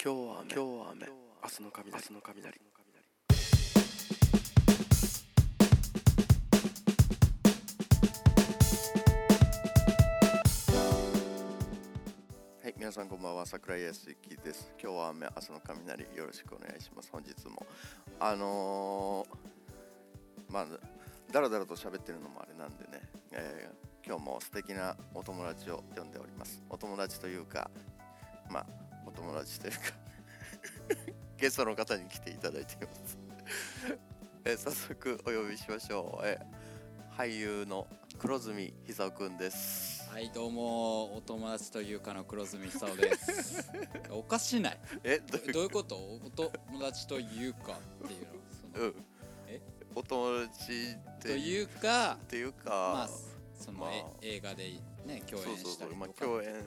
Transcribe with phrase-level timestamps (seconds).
[0.00, 0.54] 今日は雨。
[0.54, 1.06] 今日は雨。
[1.42, 1.92] 明日の雷。
[1.92, 2.60] 明日の雷。
[12.62, 13.44] はい皆さんこんばんは。
[13.44, 14.72] 桜井康之です。
[14.80, 17.10] 今日は雨明日の雷よろしくお願いします。
[17.10, 17.66] 本日も。
[18.20, 20.66] あのー、まあ
[21.32, 23.02] だらだらと喋ってるのもあれなんでね、
[23.32, 26.62] えー今日も素敵なお友達を呼んでおります。
[26.70, 27.68] お友達というか
[28.48, 28.66] まあ
[29.08, 29.78] お友達というか。
[31.38, 33.18] ゲストの方に来ていただいています。
[34.44, 36.26] え早速お呼びしましょう。
[36.26, 36.38] え
[37.16, 37.86] 俳優の
[38.18, 40.08] 黒住久夫くんです。
[40.10, 43.70] はいどうもお友達というかの黒住久夫です。
[44.10, 44.78] おかしない。
[45.04, 45.70] えどういう？
[45.70, 45.96] こと？
[45.96, 46.50] お友
[46.80, 48.26] 達というかっていうの
[48.72, 49.04] そのうん。
[49.46, 49.60] え？
[49.94, 53.08] お友達ってというかっていうか、まあ
[53.58, 53.90] その、まあ。
[53.92, 54.04] え
[54.36, 54.64] 映画で
[55.06, 55.94] ね共演そうそうそう。
[55.96, 56.24] まあしたりとか。
[56.24, 56.64] 共演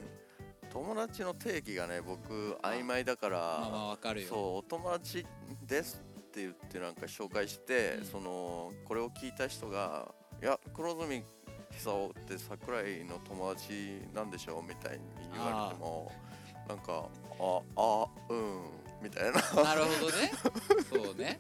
[0.72, 4.28] 友達の定義がね僕曖昧だから、まあまあわかるよ。
[4.30, 5.26] そうお友達
[5.68, 8.06] ですって言ってなんか紹介して、うん。
[8.06, 11.24] そのこれを聞いた人が「いや黒住
[11.72, 16.12] 久夫って桜井の友達なんでしょ?」みたいに言われても
[16.68, 18.62] なんか「ああうん」
[19.04, 19.64] みたいな。
[19.64, 20.32] なるほどね。
[20.90, 21.38] そうね。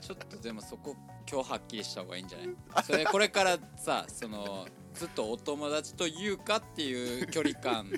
[0.00, 0.94] ちょっとでもそこ
[1.30, 2.84] 今日はっきりした方がいいんじゃない？
[2.84, 7.90] それこれからさそのずっとお友達というかっていう距離感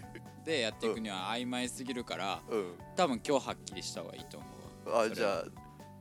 [0.44, 2.74] でやっていくには曖昧すぎるから うん。
[2.96, 4.46] 多分今日はっきりした方がいいと思
[4.86, 5.44] うあじゃあ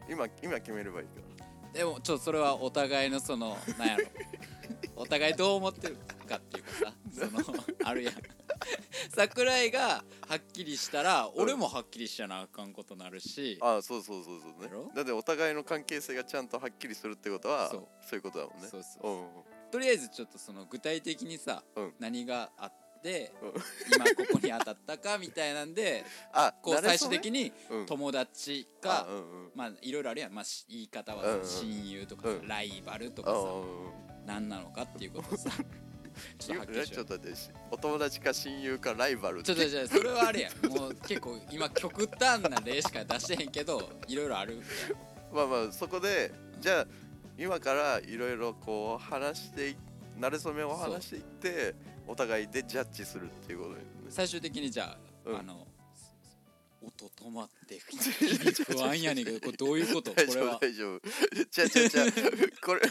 [0.09, 1.21] 今今決めればいいか。
[1.73, 4.05] でもちょっとそれはお互いのそのなんやろ。
[4.95, 8.15] お互いどう思ってるかっていうかさその あるやん。
[9.13, 14.91] 桜井がはっきりしたら俺もはっきりしちゃなあかんことなるし、あそうそうそうそうね。
[14.95, 17.87] だってお互いの関係性がちゃんとはっきりするってことはそう。
[18.01, 18.69] そういうことだもんね。
[18.69, 21.93] そうそううんとりあえずちょっとその具体的にさ、うん。
[21.99, 23.49] 何があってうん。
[23.95, 27.85] 今ここに当たったかみたいなんで あこう最終的ににうん。
[27.85, 29.51] 友達あか、うんうん。
[29.55, 31.45] まあいろいろあるやん、まあ、し言い方はうんうん。
[31.45, 32.47] さ親友とかさ、うん。
[32.47, 35.49] ライバルとあかさ、うん何なのかっていうことをさ
[36.37, 36.95] ちょっとはっきりしよう。
[36.95, 40.65] ちょっと待ってしお友達か親友かライバルちょっとじゃあそれはあれやん。
[40.67, 44.61] もう結構今極端な例しか出してへんけどいろいろある
[45.31, 46.87] まあまあそこでじゃあ
[47.37, 49.75] 今からいろいろこう話してい
[50.19, 51.75] 慣れ初めを話していって
[52.07, 53.77] お互いでジャッジするっていうことね
[54.09, 55.37] 最終的にじゃあ、うん。
[55.39, 55.67] あの
[56.79, 60.11] 音止まって不安やねんけどこれどういうこと？
[60.11, 60.55] こ大丈れは。
[60.55, 61.01] 夫大丈夫。
[61.51, 62.05] じゃあじゃあじゃあ
[62.65, 62.81] これ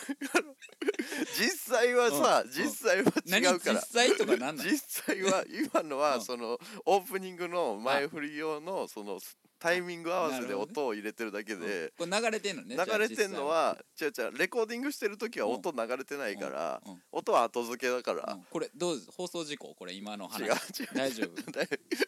[1.39, 2.51] 実際はさ、うん。
[2.51, 3.81] 実際は何違うから。
[3.81, 6.23] 実際とかなん実際は今のはうん。
[6.23, 9.19] そのオープニングの前振り用のその
[9.59, 11.93] タイミング合わせで音を入れてるだけで。
[11.99, 16.81] これ流れてんのね流れてんのは違う違うレコーディングしてる時は音流れてないから
[17.13, 18.19] 音は後付けだかうん。
[18.19, 19.75] らこれどう放送事故？
[19.75, 20.43] これ今の話。
[20.43, 20.89] 違う違う。
[20.95, 21.37] 大丈夫？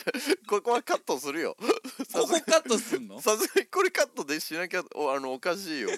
[0.48, 1.56] ここはカットするよ。
[2.12, 3.20] ここカットすんの？
[3.20, 5.90] さすがにこれカットでしなきゃおあのおかしいよ。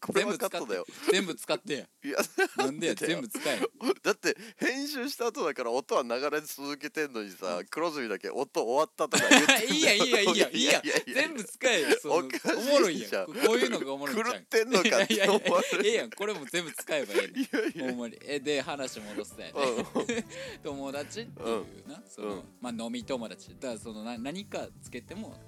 [0.00, 0.86] これはカットだよ。
[1.10, 1.78] 全部使ってや。
[2.04, 2.18] いや
[2.56, 3.70] なんでや全部使えよ
[4.02, 7.66] だって編集した後だから音は流れ続けてんのにさ、うん。
[7.66, 11.14] 黒住だけ音終わったとか言っていいやんいいやんいいやんいいやんいやいや。
[11.14, 11.88] 全部使えよ。
[12.00, 12.54] そのおかしいじゃん。
[12.56, 13.26] おもろいやん。
[13.26, 16.10] ここういうのがおもろいんちゃう狂ってんのかっやいやい思われええやん。
[16.10, 20.24] これも全部使えばえいやいやほんまにえで話戻すだよね
[20.62, 22.02] 友達っていうな。
[22.08, 22.42] その、うん。
[22.60, 25.44] まあ飲み友達だからそのな何かつけてもまあいい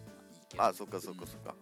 [0.49, 0.65] けど。
[0.65, 1.55] あそっかそっかそっか、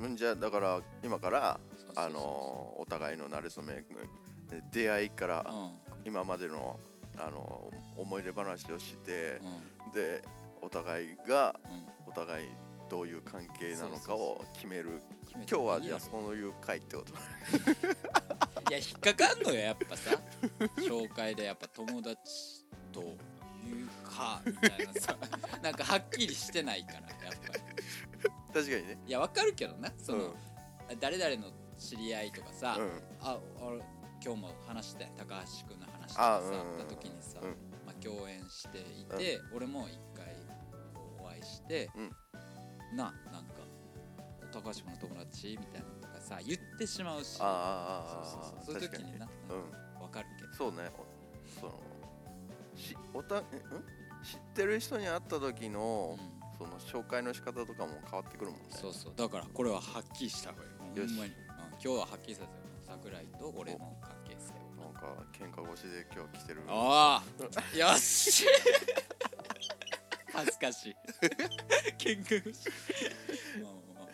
[0.00, 3.84] うん、じゃあだから今からそうそうそうあのーお互いの馴れ初め
[4.70, 5.70] 出会いからうん。
[6.04, 6.78] 今までの
[7.18, 9.40] あのー思い出話をして
[9.86, 9.92] うん。
[9.92, 10.22] で
[10.60, 12.10] お互いがうん。
[12.10, 12.48] お互い
[12.92, 15.00] どういう関係なのかを決める。
[15.50, 17.14] 今日はじゃあそういう回ってこと
[18.70, 20.10] いや引っかかんのよやっぱさ。
[20.76, 23.16] 紹介でやっぱ友達という
[24.04, 25.16] かみたいなさ。
[25.64, 27.08] なんかはっきりしてないからやっ
[27.46, 27.60] ぱり。
[28.52, 28.98] 確かにね。
[29.06, 30.36] いやわかるけどなその、
[30.90, 31.00] うん。
[31.00, 33.02] 誰々の知り合いとかさ、うん。
[33.22, 33.78] あ俺
[34.22, 37.56] 今日も話して高橋君の話とあかさうんあった時にさ、うん。
[37.86, 40.26] まあ、共演していて、俺も一回
[41.18, 42.16] お会いして、うん
[42.94, 43.54] ななんか
[44.52, 47.38] 「高橋君の友達?」みたいなのとかさ言ってしまうし。
[47.40, 48.74] ああそうそうそう。
[48.74, 50.02] そういう時になうん。
[50.02, 50.52] わかるけど。
[50.54, 50.90] そうね。
[50.96, 51.72] おその
[52.74, 53.42] しおたえん？
[54.22, 56.42] 知ってる人に会った時の、うん。
[56.58, 58.66] その紹介の仕方とかも変わってくるもんね。
[58.70, 59.14] そうそう。
[59.16, 60.70] だからこれははっきりした方がいい。
[60.78, 62.84] ほんまよしに、うん、今日ははっきりさせよう。
[62.86, 64.82] 桜井と俺の関係性を。
[64.82, 66.62] なんか喧嘩腰で今日来てる。
[66.68, 68.46] ああよし
[70.32, 70.96] 恥ずかしい。
[71.98, 72.68] 喧嘩腰
[73.62, 74.08] まあまあまあ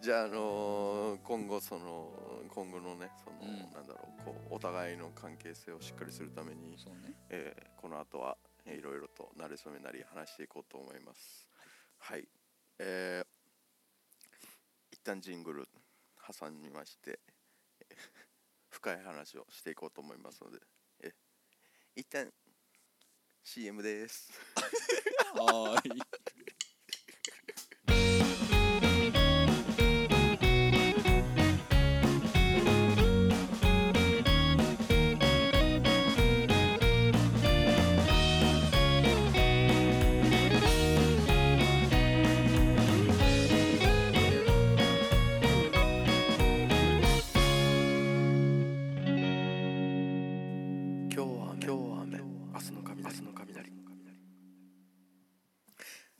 [0.00, 2.10] じゃあ、あのー今後その
[2.48, 3.58] 今後のねその、うん。
[3.72, 7.14] なんだろうこうお互いの関係性をしっかりするために、そうね。
[7.28, 8.36] えーこの後は、
[8.66, 11.48] えーいろいろと慣れ初めなり話していこうと思います。
[11.98, 12.26] はい。
[12.78, 13.26] えー、
[14.90, 15.68] 一旦ジングル
[16.38, 17.18] 挟みまして
[17.80, 17.96] え
[18.70, 20.60] 深い話をしていこうと思いますので
[21.02, 21.12] え
[21.94, 22.32] 一旦
[23.42, 24.30] CM です。
[25.34, 26.02] はーい。
[51.12, 52.19] 今日は雨今日は雨
[53.02, 53.72] 雷。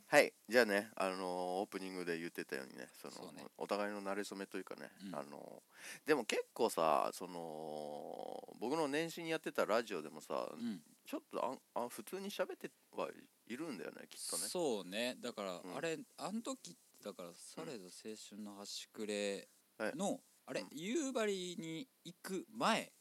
[0.07, 1.17] はいじゃあねあのー
[1.61, 3.45] オープニングで言ってたようにねそのね。
[3.57, 5.15] お互いの馴れ初めというかね、うん。
[5.15, 10.81] あのーでも結構さその僕の年始にやってたラジオでもさ、うん。
[11.05, 11.45] ちょっと
[11.75, 13.07] あんあ普通に喋っては
[13.47, 14.43] いるんだよねきっとね。
[14.49, 15.15] そうね。
[15.21, 15.61] だから、ん。
[15.77, 17.89] あれあの時だからされど青
[18.29, 19.47] 春の端くれ
[19.95, 22.91] の、あれ、うん夕張に行く前。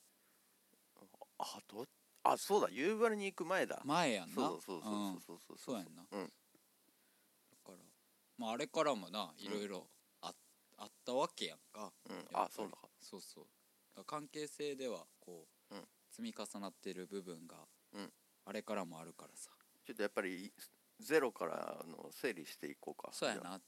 [1.38, 1.86] あど
[2.22, 3.80] あそうだ夕張に行く前だ。
[3.84, 4.34] 前やんな。
[4.34, 5.20] そうそうそううん。
[5.20, 6.24] そうそうそうやんな、うん。
[6.24, 6.28] だ
[7.64, 7.74] から
[8.38, 9.86] まああれからもないろいろ
[10.20, 10.32] あ,、
[10.78, 11.92] あったわけやんか。
[12.32, 12.76] あそうだ。
[13.00, 14.04] そうそう。
[14.04, 15.88] 関係性ではこう、うん。
[16.10, 17.56] 積み重なってる部分が、
[17.92, 18.12] うん。
[18.44, 19.50] あれからもあるからさ。
[19.84, 20.52] ちょっとやっぱり
[20.98, 23.10] ゼロからの整理していこうか。
[23.12, 23.60] そうやな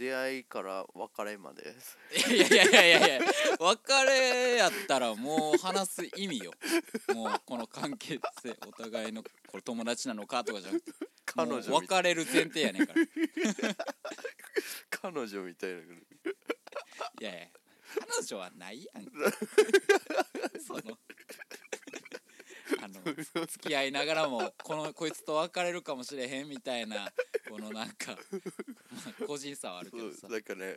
[0.00, 1.76] 出会いから別れまで。
[2.26, 3.26] いやいやいやいやいや
[3.60, 6.52] 別れやったらもう話す意味よ。
[7.14, 10.92] もうこの関係性お互いのこれ友達なのかとかじゃなくて。
[11.26, 13.02] 彼女別れる前提やねんから。
[13.02, 13.06] い
[14.90, 15.76] 彼女みたいな
[17.20, 17.46] やいや
[18.16, 19.04] 彼女はないやん。
[20.66, 20.80] その
[22.82, 27.10] あの付き合いながらもこのこいつと別れるかもしれへんみたいな
[27.48, 28.16] このなんか、ま
[29.22, 30.28] あ個人差はあるけどさ。
[30.28, 30.76] なんかね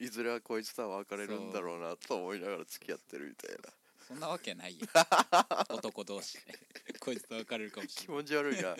[0.00, 3.70] いずれはこいつとは別れるんだろうなと思いながら付き合ってるみたいな。
[4.06, 4.86] そんなわけないよ。
[5.70, 6.58] 男同士で。
[7.00, 8.22] こいつと別れるかもし気れない。
[8.22, 8.76] 持ち悪いな。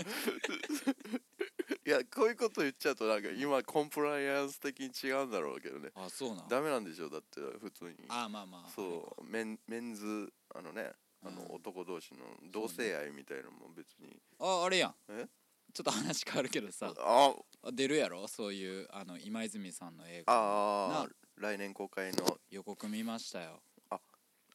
[1.86, 5.90] いやこういうこと言っちゃうとなんか今コンプライアンス的に違うんだろうけどね。
[5.94, 6.48] あそうなん？
[6.48, 7.08] ダメなんでしょ？
[7.08, 7.94] だって普通に。
[8.08, 10.92] あまあまあそうメンメンズあのね
[11.24, 11.54] あのうん。
[11.56, 12.20] 男同士の
[12.52, 14.20] 同性愛みたいなのも別に。
[14.38, 14.94] ああれやん。
[15.08, 15.26] え？
[15.72, 16.92] ちょっと話変わるけどさ。
[16.96, 17.34] あ
[17.72, 18.28] 出るやろ？
[18.28, 20.32] そういうあの今泉さんの映画。
[20.32, 23.60] あな来年公開の予告見ましたよ
[23.90, 23.98] あ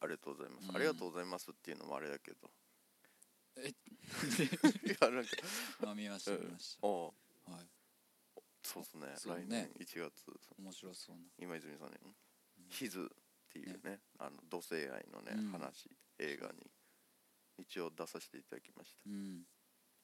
[0.04, 2.38] りがとうございます、うんありがとうございますっていうのもあれだけど
[3.57, 3.74] えい
[5.01, 5.30] やなんか
[5.83, 7.13] まあ見ました見ましお
[7.45, 7.66] たはい
[8.63, 11.98] そうですねね来年1月面白そうな今泉さんね
[12.71, 13.12] 「ヒズ
[13.50, 15.51] っていうねあの同性愛のね、うん。
[15.51, 16.69] 話映画に
[17.57, 19.44] 一応出させていただきました、うん。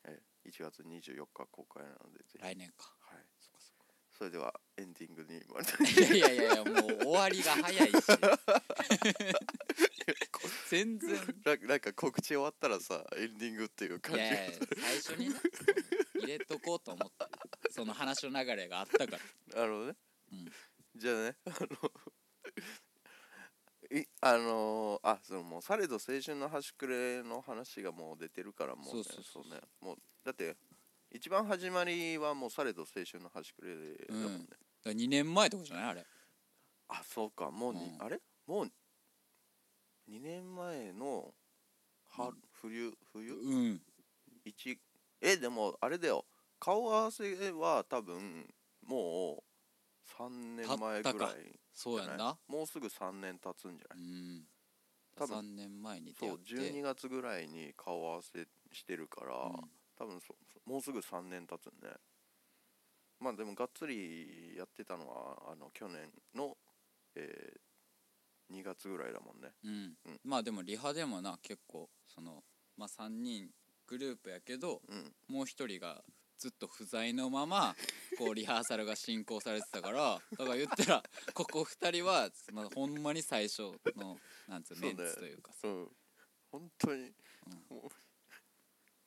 [0.06, 2.94] えー1月24日公開なのでぜひ、来年か。
[3.02, 7.94] はい、そっかそっかそれではエンディングに参りいやいやいやいやもう終わりが早いし。
[10.70, 11.10] 全然。
[11.46, 14.20] ななんか告知終わったらさエンディングっていうい感じ。
[14.22, 15.40] やいや最初にね
[16.16, 19.60] 入れとこうと思ってその話の流れがあったから。
[19.62, 19.98] なるほどね、
[20.32, 20.52] うん。
[20.96, 21.92] じゃあねあの
[24.00, 29.44] いあのーあそのもうされど青春の端くれの話がもう出てるからもうねそうそうそう。
[29.44, 29.62] そうね。
[29.82, 30.56] もうだって
[31.12, 33.74] 一番始まりはもうされど青春の端くれ
[34.08, 34.46] だもんね、うん。
[34.46, 34.56] だか
[34.86, 35.86] ら2年前とかじゃない？
[35.90, 36.06] あれ。
[36.90, 37.52] あそうか。
[37.52, 38.02] もうに、うん。
[38.04, 38.20] あれ？
[38.48, 38.66] もう
[40.10, 41.34] 2年前の
[42.10, 42.36] 春、うん。
[42.52, 43.34] 冬冬？
[43.34, 43.82] うん。
[44.44, 44.78] 一
[45.22, 46.26] えでもあれだよ。
[46.60, 48.46] 顔合わせは多分
[48.86, 49.44] も
[50.18, 52.38] う3年前ぐらいそうやんな。
[52.48, 54.08] もうすぐ3年経つんじゃうない？
[54.08, 54.48] ん。
[55.16, 56.72] 多分3年前に出そう会って。
[56.72, 59.70] 12月ぐらいに顔合わせしてるから、うん。
[59.98, 61.88] 多分そもうすぐ3年経つんで
[63.20, 66.58] まあでもがっつりやってたのはあの去年の、
[67.16, 67.60] えー
[68.52, 69.50] 2月ぐらいだもんね。
[69.64, 69.98] うん。
[70.06, 70.20] うん。
[70.24, 72.44] まあでもリハでもな結構その
[72.78, 73.50] まあ3人
[73.88, 75.16] グループやけどうん。
[75.28, 76.04] もう一人が
[76.38, 77.76] ずっと不在のまま
[78.18, 85.68] こうリハーサルが進行されてたからだから言ったらここ2人はそのほんまに最初のなんつうメンツというかさ。
[85.68, 85.92] うん。
[86.52, 87.12] 本当に、
[87.70, 87.90] もう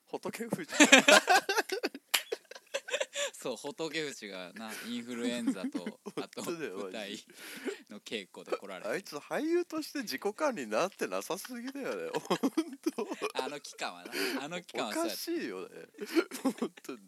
[0.05, 0.73] 仏富士
[3.33, 7.19] そう仏淵がなインフルエンザと あと舞台
[7.89, 8.91] の稽古で来られて。
[8.91, 12.39] あいつ俳優として自己管理になってなさすぎだよね 本
[13.35, 14.13] あの期間はな。
[14.45, 15.89] あの期当お間はそうやったかしいよね。
[16.43, 16.99] 本当に。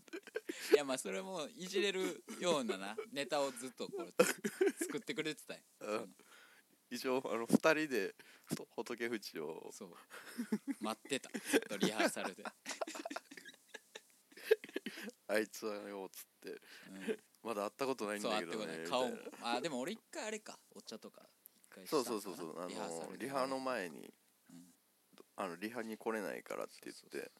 [0.72, 6.16] いやまあそれもいじれるようななネタをずっとこう作ってくれてたんやうん。
[6.90, 8.14] 一応あの二人で
[8.44, 9.70] ふ仏富士を。
[9.72, 9.94] そう。
[10.80, 11.30] 待ってた。
[11.38, 12.42] ずっとリハーサルで、
[15.30, 19.08] あいつはよっつってうんまだ会ったことないんだけどね顔
[19.42, 20.58] あでも俺一回あれか。
[20.74, 21.22] お茶とか
[21.86, 22.60] そうそうそうそう。
[22.60, 24.12] あのリハの前に、
[24.50, 24.74] うん。
[25.36, 27.30] あのリハに来れないからって言って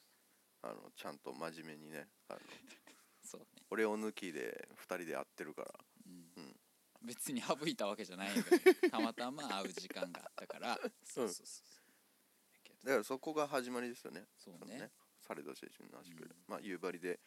[0.63, 2.41] あのちゃんと真面目にねあの
[3.23, 3.47] そうね。
[3.71, 5.75] 俺を抜きで2人で会ってるから。
[6.07, 6.33] うん。
[6.37, 6.57] うん。
[7.03, 8.31] 別に省いたわけじゃない
[8.91, 10.79] たまたま会う時間があったから。
[11.05, 14.27] そうそうそうだからそこが始まりですよね。
[14.39, 14.61] そうね。
[14.61, 16.35] そのねサレド青春の足くうん。
[16.47, 17.21] まあ夕張で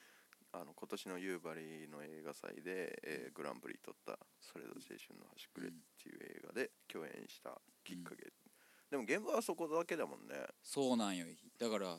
[0.53, 8.31] あの今年の夕張の映画祭で、えーグランプリ取った「サレド青春の端くれ」っていう映画で共演したきっかけ、
[8.91, 10.35] でも現場はそこだけだもんね。
[10.61, 11.25] そうなんよ。
[11.57, 11.97] だから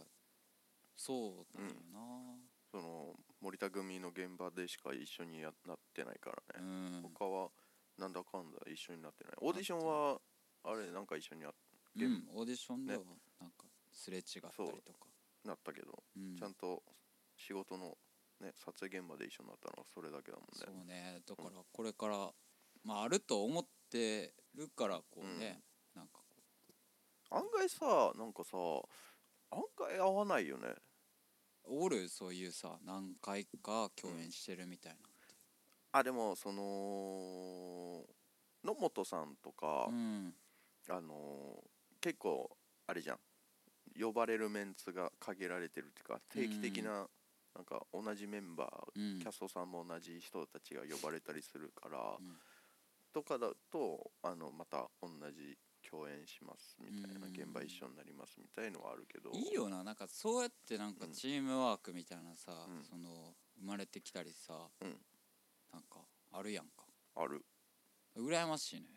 [0.96, 2.38] そうなんよな。
[2.70, 7.02] その森田組の現場でしか一緒にやなってないからうね、ん。
[7.02, 7.50] 他は
[7.98, 9.34] なんだかんだ一緒になってない。
[9.40, 10.20] オーディションは
[10.62, 11.52] あれなんか一緒にや
[11.96, 15.08] うんオーディションではねなんかすれ違ったりとか。
[15.44, 16.36] なったけど、うん。
[16.36, 16.82] ちゃんと
[17.36, 17.98] 仕事の、
[18.40, 20.64] ね、撮影現場で一緒になったのはそれだけだもんね。
[20.66, 22.30] そうねだからこれから
[22.84, 25.62] まああると思ってるからこうね
[25.94, 26.18] なんか
[27.30, 28.56] こ案外さなんかさ
[29.50, 30.68] 案外合わないよね。
[31.66, 32.08] うおる？
[32.08, 34.96] そういうさ何回か共演してるみたい
[35.92, 38.04] あでもその
[38.64, 40.34] 野本さんとかな、うん。
[40.90, 41.68] あのー
[42.00, 42.50] 結構
[42.86, 43.18] あれじゃん。
[43.98, 47.08] 呼ばれるメンツが限られてるっていうか定期的な、
[47.54, 49.18] なんか同じメンバー、うん。
[49.20, 52.36] キャストさんも同じ人たちが呼ばれたりするから、うん。
[53.12, 55.56] とかだとあのまた同じ
[55.88, 57.32] 共演しますみたいな、うん。
[57.32, 59.30] 現場一緒になりますみたいのはあるけど。
[59.32, 59.84] いいよな。
[59.84, 61.12] なんかそうやってなんかうん。
[61.12, 62.84] チームワークみたいなさ、うん。
[62.84, 64.96] その生まれてきたりさ、うん。
[65.72, 66.00] なんか
[66.32, 66.84] あるやんか。
[67.16, 67.44] ある。
[68.16, 68.94] 羨ましいのよ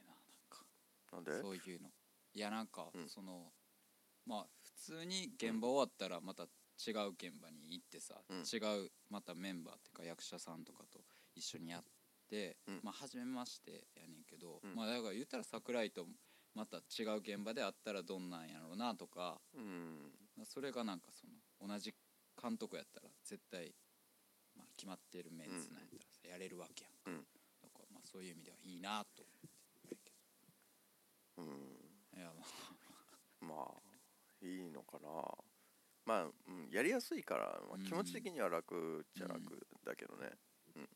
[1.11, 1.89] ななんでなんかそういうの。
[2.33, 3.07] いやなんか、うん。
[3.07, 3.51] その
[4.25, 8.37] まあ普通に現場終わったらまた違う現場に行ってさ、うん。
[8.39, 10.99] 違うまたメンバーっていうか役者さんとかと
[11.35, 11.83] 一緒にやっ
[12.29, 12.79] て、うん。
[12.83, 14.75] まあ初めましてやねんけど、うん。
[14.75, 16.05] まあだから言ったら桜井と
[16.53, 20.11] また違う現場で会ったらどんなんやろうなとかうん。
[20.45, 21.93] それがなんかその同じ
[22.39, 23.73] 監督やったら絶対、
[24.55, 27.25] まあ、決まってるメンツなんやったらさ、やれるわけやんか、うん。
[27.61, 29.31] だからまあそういう意味ではいいなと思
[29.95, 30.11] って
[31.37, 31.45] うん。
[32.13, 32.87] どいやまあ。
[33.39, 35.09] まあいいのかな
[36.07, 37.83] まあ、うん、やりやすいから、まあうん。
[37.83, 39.43] 気持ち的には楽っちゃうん。
[39.43, 40.29] 楽だけどね、
[40.77, 40.89] うん。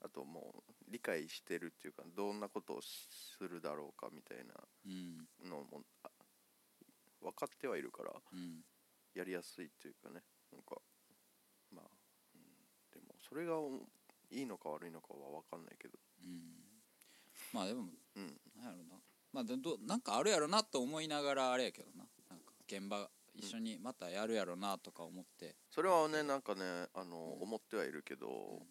[0.00, 4.54] あともう理解してるっていうかどんなことをするだろうかみたいな
[4.86, 5.50] うん。
[5.50, 6.08] のもあ
[7.20, 8.64] 分かってはいるからうん。
[9.14, 10.22] やりやすいっていうかね。
[10.50, 10.80] なんか
[11.70, 11.84] まあ、
[12.34, 12.40] うん、
[12.90, 13.68] でもそれがお
[14.30, 15.98] いいのか悪いのかは分かんないけど。
[16.24, 16.40] うん。
[17.52, 17.82] まあでも
[18.16, 18.40] うん。
[18.56, 18.96] なんやろな。
[19.34, 22.06] まあでどなんかあるやろなと思いながらあれやけどな。
[22.30, 27.42] なんか現場一緒にまたやるやろなとか思って、それはねなんかねあの、うん。
[27.42, 28.62] 思ってはいるけど、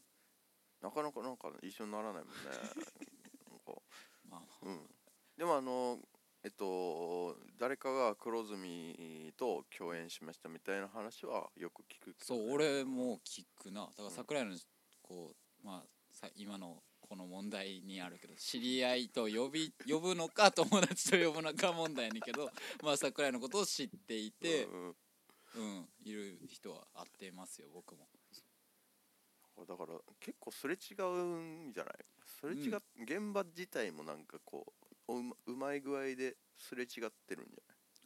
[0.82, 2.34] なかなかなんか一緒にならないもんね。
[3.50, 3.82] なんか。
[4.30, 4.89] まあうん。
[5.38, 6.00] でもあの
[6.44, 13.86] えっと誰かが黒住と共演しましたみたいな話はよく聞くね、そう俺も聞くな。
[13.86, 14.56] だから桜井の
[15.01, 22.50] こうまあさ今のこの問題にあるけど知り合いと呼び呼ぶのか友達と呼ぶのか問題やねんけど
[22.82, 24.96] まあ桜井のことを知っていてうんうん。
[25.53, 28.08] うんいる人は会ってますよ僕も。
[29.68, 31.94] だから結構すれ違うんじゃない？
[32.25, 34.65] すれ違っ、現場自体もなんかこ
[35.10, 37.58] ううまうまい具合ですれ違ってるんじ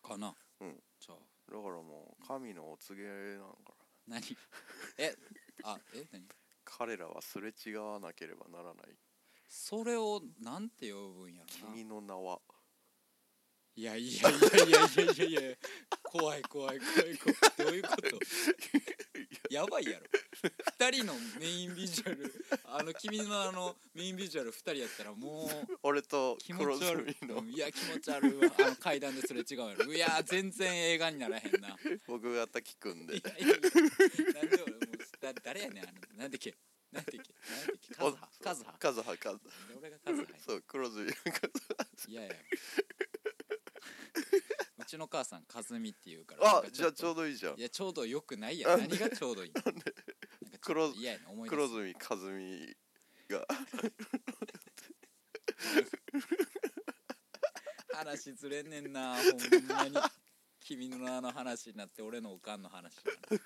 [0.04, 0.34] ゃかな。
[0.62, 0.82] うん。
[1.00, 1.18] じゃあ。
[1.52, 3.76] ないだからもう神のお告げなのか
[4.08, 4.24] な何？
[4.98, 5.16] え？
[5.64, 6.08] あえ？
[6.12, 6.26] 何？
[6.66, 8.88] 彼らはすれ違わなければならない。
[9.48, 11.74] それをなんて呼ぶんやろな。
[11.74, 12.40] 君の名は。
[13.78, 15.56] いやいやいやいやいやいやいや。
[16.02, 17.38] 怖い怖い怖い怖い。
[17.58, 19.54] どういうこと？
[19.54, 20.06] やばいやろ。
[20.80, 22.34] 2人のメインビジュアル。
[22.68, 25.78] あの君のあのメインビジュアル2人やったらもう。
[25.84, 27.16] 俺と気黒持ち悪い。
[27.20, 27.40] 住の。
[27.42, 28.54] うんいや気持ち悪いわ。
[28.66, 31.68] あの階段ですれ違うやろいや全然映画にならへんな。
[31.68, 31.74] い
[32.08, 33.16] 僕が滝くんで。
[33.16, 33.56] やいやいや。
[33.56, 34.85] なんで俺
[35.34, 36.56] だ誰やねんあのなんでっけ？
[36.92, 37.34] なんでっけ？
[37.52, 37.94] なんでっけ？
[37.96, 38.30] カズハ。
[38.44, 38.74] カズハ。
[38.80, 40.38] カズハカズで俺がカズハや。
[40.46, 41.48] そう黒住がカ
[41.96, 42.36] ズいやいや。
[44.78, 47.60] うちの母さん和美って言うからあんかじゃあちょううどいいじゃん。
[47.60, 48.76] いやちょうどよくないや。
[48.76, 48.98] んなんで？
[48.98, 49.52] 何がちょうどいい？
[49.54, 51.58] のなんかちょっ黒と嫌やな思い出す。
[51.58, 52.78] 黒住和美
[53.30, 53.48] が。
[57.94, 59.26] 話ずれんねんなほん
[59.68, 59.98] まに。
[60.60, 63.42] 君の名の話になって俺のおかんの話になる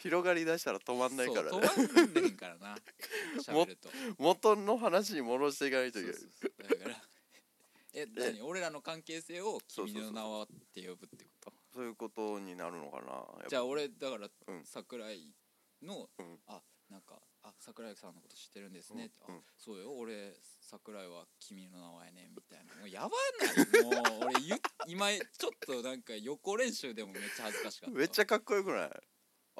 [0.00, 1.48] 広がりだしたら止まんないからね。
[1.50, 2.76] そう止まんねんからな。
[3.42, 3.90] 喋ると。
[4.18, 6.78] 元の話に戻していかないといけないそうそうそう。
[6.78, 7.04] だから
[7.92, 8.40] え何？
[8.42, 11.52] 俺らの関係性を君の名はって呼ぶってこと？
[11.74, 13.48] そういうことになるのかな。
[13.48, 14.64] じゃあ俺だからうん。
[14.64, 15.34] 桜井
[15.82, 16.38] の、うん。
[16.46, 19.34] あなんかあ桜井さんのこと知ってるんですね」うん。
[19.34, 19.40] うん。
[19.40, 19.92] あそうよ。
[19.96, 22.74] 俺桜井は君の名はやねん」みたいな。
[22.76, 23.82] もうやばない。
[23.82, 24.54] もう俺ゆ
[24.86, 28.90] 今ちょっとなんか予行練習でもめっちゃ恥ずかしかっためっちゃかっこよくない？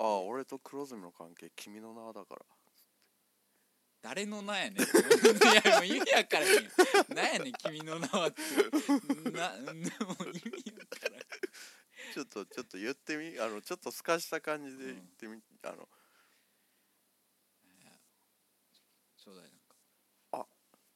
[0.00, 2.40] ああ俺と黒住の関係君の名だから。
[4.02, 4.78] 誰の名やねん。
[4.78, 4.80] い
[5.62, 6.64] やもう意味わからへん。
[6.64, 6.70] よ
[7.10, 8.40] 何やねん君の名はって。
[9.30, 11.20] なもう意味わからん。
[12.14, 15.86] ちょっとちょっと言ってみあのちょっと透かした感じで言ってみ、あの。
[19.18, 19.52] ちょうだいなん
[20.40, 20.48] か。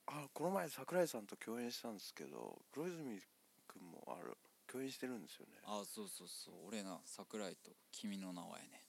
[0.06, 3.20] あこの前桜井さんと共演したんですけど黒泉
[3.68, 5.58] 君もある共演してるんですよね。
[5.66, 6.54] あそうそうそう。
[6.68, 8.83] 俺な桜井と君の名はやねん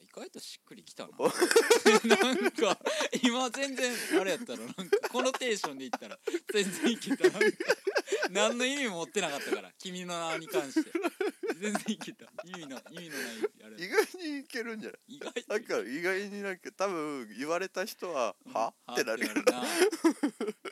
[0.00, 1.10] 意外としっくりきたな。
[2.04, 2.78] なんか
[3.22, 6.18] 今全然あれやったらなんかこのテンションで言ったら
[6.52, 7.28] 全然いけた。
[7.30, 7.58] なんか
[8.30, 10.90] 何の意味も持ってなかったから君の名に関して。
[11.60, 12.26] 全然いけた。
[12.44, 13.84] 意味の意味のないあれ。
[13.84, 15.14] 意外にいけるんじゃない？
[15.16, 18.92] 意外となんか意外になんか多分言われた人は「は?」は？
[18.94, 19.32] ってなるよ。
[19.34, 19.42] な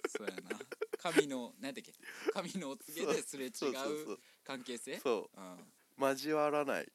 [0.08, 0.58] そうやな。
[0.98, 1.92] 神の何だっけ？
[2.32, 4.20] 神のお告げですれ違そう。
[4.44, 4.98] 関係性？
[5.00, 5.40] そう。
[5.40, 6.08] うん。
[6.10, 6.88] 交わらない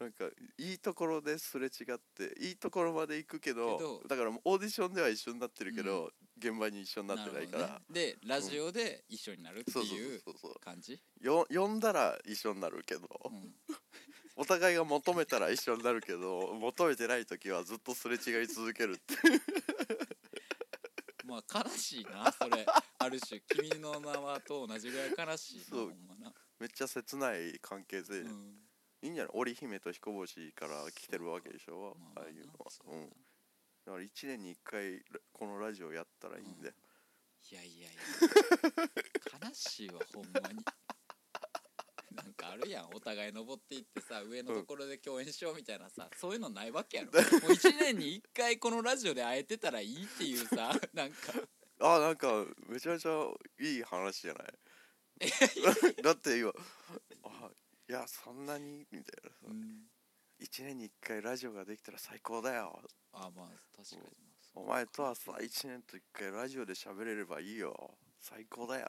[0.00, 0.24] なんか
[0.56, 7.74] いいところですれ違っていいところまで行くけどだからオーディションでは一緒になってるけど、現場に一緒になってないから、ね。
[7.90, 10.22] でラジオで一緒になるっていう
[10.64, 10.98] 感じ？
[11.20, 13.54] よ呼んだら一緒になるけど、うん。
[14.36, 19.14] お互いが求めたら一緒になるけど求めてない時はずっとすれ違い続けるって
[21.26, 22.64] まあ悲しいなそれ。
[22.98, 25.94] ある種君の名はと同じぐらい悲しいなそう。
[26.58, 28.69] めっちゃ切ない関係性、うん
[29.02, 29.32] いいんじゃない？
[29.34, 32.70] 織姫と彦星から来てるわけでしょ、まあまあいうのは。
[32.70, 33.08] そううん。
[33.86, 35.02] だから1年に1回
[35.32, 36.74] このラジオやったらいいんで、
[37.50, 39.48] いやいやいや。
[39.48, 40.64] 悲しいわほんまに。
[42.12, 42.90] なんかあるやん。
[42.92, 47.12] お互い登っていってさ上のところで共演しようみたいなさ、そういうのないわけやろ。
[47.12, 51.16] もう1年に1回このラジオで会えてたらいいっていうさ なんか。
[51.82, 53.26] あなんかめちゃめちゃ
[53.60, 54.52] いい話じゃない？
[56.02, 56.52] だって今あ
[57.90, 58.86] いやそんなに？
[58.92, 59.30] みたいな。
[59.30, 59.52] さ、う。
[59.52, 59.82] ん。
[60.40, 62.80] 1年に1回ラジオができたら最高だよ。
[63.12, 64.02] あまあ確かに
[64.54, 67.94] お前とはさ1年と1回ラジオで喋れればいいよ。
[68.20, 68.86] 最高だよ。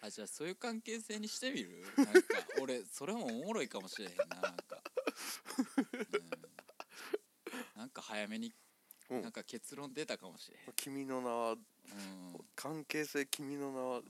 [0.00, 1.82] あじゃあそういう関係性にしてみる？
[1.96, 2.12] なんか
[2.62, 4.82] 俺それもおもろいかもしれへんななんか、
[7.74, 8.54] うん、なんか早めに
[9.10, 9.22] うん。
[9.22, 10.72] なんか結論出たかもしれへん。
[10.76, 11.58] 君の名はうん。
[12.54, 14.02] 関係性君の名は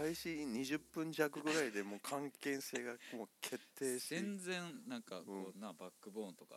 [0.00, 6.54] 開始20分弱ぐらいでもう関係性がもう決定し全然なんかこうなバックボーンとか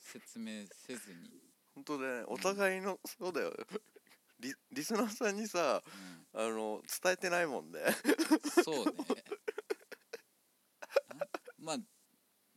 [0.00, 1.30] 説明せずに、
[1.76, 2.24] 本当ね。
[2.26, 3.52] お互いのそうだよ。
[4.40, 5.80] リリスナーさんにさ
[6.34, 7.78] うあの伝えてないもんね。
[7.78, 8.92] ん、そうね。
[11.14, 11.26] な
[11.60, 11.76] まあ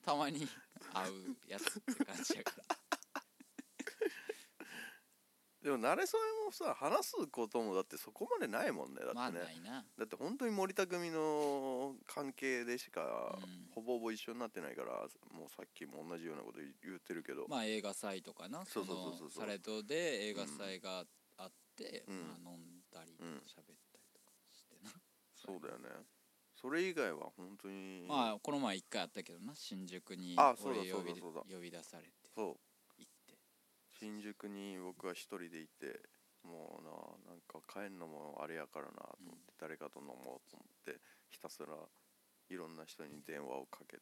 [0.03, 0.47] たまに
[0.91, 2.84] 会うやつって感じやから
[5.65, 9.83] でも慣れそめもさ話すこともだってそこまでないもんねだってね、まあないな。
[9.97, 13.73] だって本当に森田組の関係でしか、うん。
[13.73, 14.91] ほぼほぼ一緒になってないから
[15.33, 18.63] もうさっきも同じようなこと言ってるけど、まあ映画祭とかな。
[18.63, 19.27] そそうそうそうそう。
[19.27, 21.03] のサレドで映画祭が
[21.39, 22.15] あって、うん。
[22.45, 23.41] まあ、飲んだりうん喋っ
[23.89, 24.91] たりとかしてな、
[25.33, 25.89] そうだよね。
[26.53, 28.05] それ以外は本当に。
[28.07, 29.55] まあこの前一回あったけどな。
[29.55, 32.29] 新宿にあそうだ俺呼び呼び出されて。
[32.35, 32.57] そう
[33.99, 35.99] 新宿に僕は一人でいて
[36.43, 36.91] もうな
[37.31, 40.17] なんか帰んのもあれやからなと思って、誰かと飲もう
[40.49, 41.67] と思ってひたすら
[42.49, 43.99] いろんな人に電話をかけ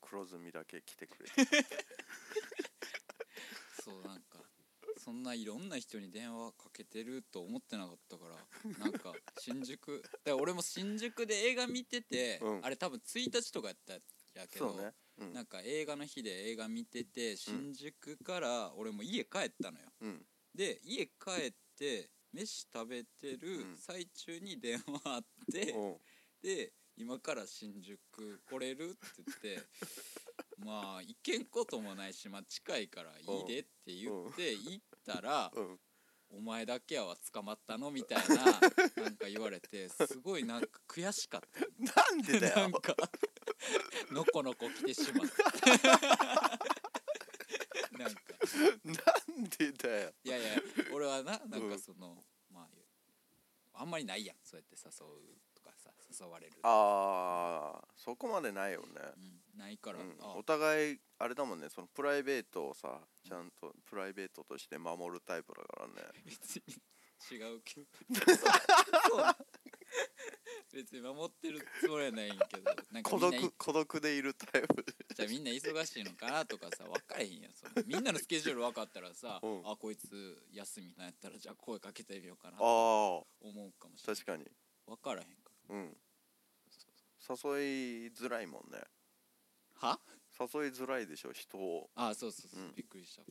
[0.00, 1.34] 黒ずみだけ来てくれて。
[3.82, 4.44] そうなんか
[4.98, 8.44] そんないろんな人に電話かけてると思ってなかったから
[8.78, 12.64] なんか新宿だから俺も新宿で映画見てて、うん。
[12.64, 14.00] あれ多分1日とかやった
[14.36, 15.32] やけど、ね、うん。
[15.32, 19.86] なんか映画の日で映画見てて新宿から俺も家帰ったのよ。
[20.00, 20.22] うん、
[20.54, 21.10] で家帰
[21.48, 23.76] って飯食べてるうん。
[23.78, 25.86] 最中に電話あって、う。
[25.86, 25.96] ん
[26.42, 28.98] で今から新宿来れるって
[29.42, 29.62] 言って
[30.58, 35.60] まあ行けんこともないし、まあ、近いからいいでって言って行ったらう。
[35.60, 35.80] ん
[36.28, 38.60] 「お前だけやわ捕まったの?」みたいな
[38.96, 41.60] なんか言われてすごいなんか悔しかった。
[41.60, 42.56] よ なんでだよ。
[42.56, 42.96] なんか
[44.10, 45.34] のこのこ来てしまって
[47.98, 48.20] なんか。
[48.84, 48.92] な
[49.42, 50.12] んでだよ。
[50.24, 50.48] いやいや
[50.92, 52.68] 俺はななんかその、まあ
[53.78, 54.36] あんまりないやん。
[54.42, 55.90] そうやって誘うとかさ
[56.24, 56.52] 誘われる。
[56.62, 58.86] ああそこまでないよね、
[59.54, 60.16] うん、ないから、うん。
[60.20, 61.68] あお互いあれだもんね。
[61.68, 66.08] そのプライベートをさちゃんとプライベートとして守るタイプだからね。
[66.24, 66.74] 別に
[67.32, 67.86] 違うけど。
[69.08, 69.36] そう
[70.72, 74.84] 別に守ってるつもりはないんけどなんか孤独孤独でいるタイプ。
[75.14, 77.72] じゃあみんな忙しいのかなとかさ分かれへんやんその。
[77.86, 79.62] みんなのスケジュール分かったらさ、うん。
[79.70, 82.66] あこいつ休みなんやったらじゃあ声かけてみようかなあとあ
[83.40, 84.16] 思うかもしれない。
[84.16, 84.50] 確かに。
[84.86, 85.96] 分からへんかうん。
[87.28, 88.78] 誘いづらいもんね。
[88.78, 90.00] らは？
[90.38, 91.90] 誘いづらいでしょ人を。
[91.94, 92.74] あそうそうそう、うん。
[92.74, 93.22] びっくりした。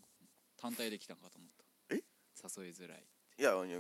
[0.58, 1.63] 単体できたんかと思った。
[1.95, 1.95] え？
[1.95, 3.80] 誘いづらいいやいや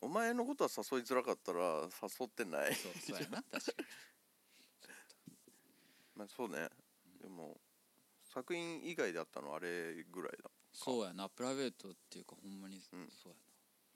[0.00, 2.74] お前のことは誘いづらかったら誘ってない。
[2.74, 3.42] そうそうやな。
[3.50, 3.86] 確かに。
[6.14, 6.68] まあそうね。
[7.20, 7.60] でも
[8.22, 11.28] 作品以外であったのあれぐらいだそうやな。
[11.28, 12.80] プライベートっていうかほんまに、ん。
[12.82, 13.34] そうや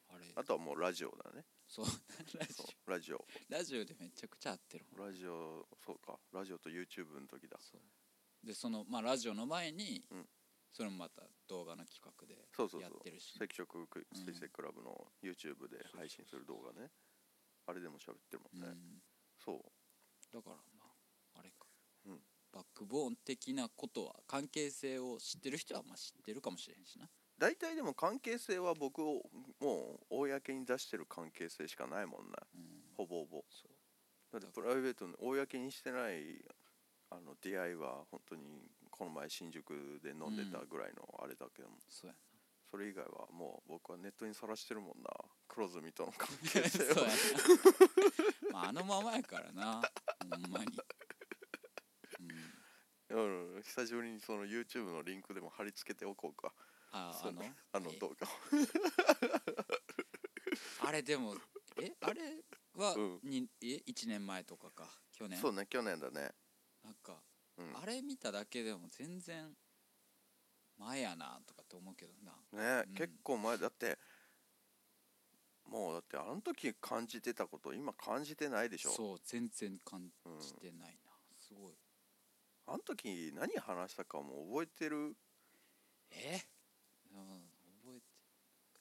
[0.08, 0.16] な。
[0.16, 0.32] あれ。
[0.34, 1.44] あとはもうラジオだね。
[1.68, 1.86] そう。
[2.38, 2.90] ラジオ。
[2.90, 3.26] ラジオ。
[3.48, 6.18] ラジオでめちゃくちゃ合ってるラジオそうか。
[6.32, 7.58] ラジオと YouTube の時だ。
[7.60, 8.46] そう。
[8.46, 10.28] でそのまあラジオの前に、うん
[10.72, 13.34] それもまた動画の企画でやってるし。
[13.36, 13.76] 赤色
[14.12, 16.90] 水星クラブの YouTube で配信する動画ね。
[17.66, 19.02] あれでも喋ってるもんね、うん。
[19.38, 20.34] そう。
[20.34, 20.86] だからま
[21.34, 21.66] ああれか、
[22.06, 22.20] うん。
[22.52, 27.08] バックボーン的なことは関係性を知ってる人はまあ知ってるかもしれんしな。
[27.38, 29.22] 大体でも関係性は僕を
[29.60, 32.32] もう公に出してる関係性しかないもんね。
[32.54, 32.62] うん。
[32.96, 33.44] ほぼほぼ。
[34.32, 36.44] だってプライベートに公にしてない
[37.10, 38.42] あの出会いは本当に
[39.00, 42.14] この前新宿で飲んでたぐらいのあれだけども、そうや
[42.70, 45.08] それ以外はもう僕はネットにさらしてるもんな。
[45.48, 46.96] 黒住との関な係性を。
[48.52, 49.80] まああのままやからな。
[50.20, 50.66] ほんまに、
[53.08, 56.52] うん、うん、久しぶりにその YouTube のリンクでも貼り付けておこうか。
[56.92, 57.42] ああの？
[57.42, 58.30] えあの動画を。
[60.86, 61.36] あれでも
[61.80, 61.96] え？
[62.02, 63.20] あれは、うん。
[63.22, 65.00] にえ？1年前とかか。
[65.12, 65.40] 去年？
[65.40, 66.34] そうね去年だね
[67.60, 67.82] うん。
[67.82, 69.56] あれ見ただけでも全然
[70.78, 72.32] 前やなとかって思うけどな。
[72.80, 72.94] ね、うん。
[72.94, 73.98] 結構前だって
[75.68, 78.90] もうだってあの時感じてたこと今感じてないでしょ。
[78.90, 81.74] そう全然感じてないな、すごい。
[82.66, 85.14] あの時何話したかも覚えてる？
[86.10, 86.40] え？
[87.12, 87.20] うん
[87.84, 88.04] 覚えて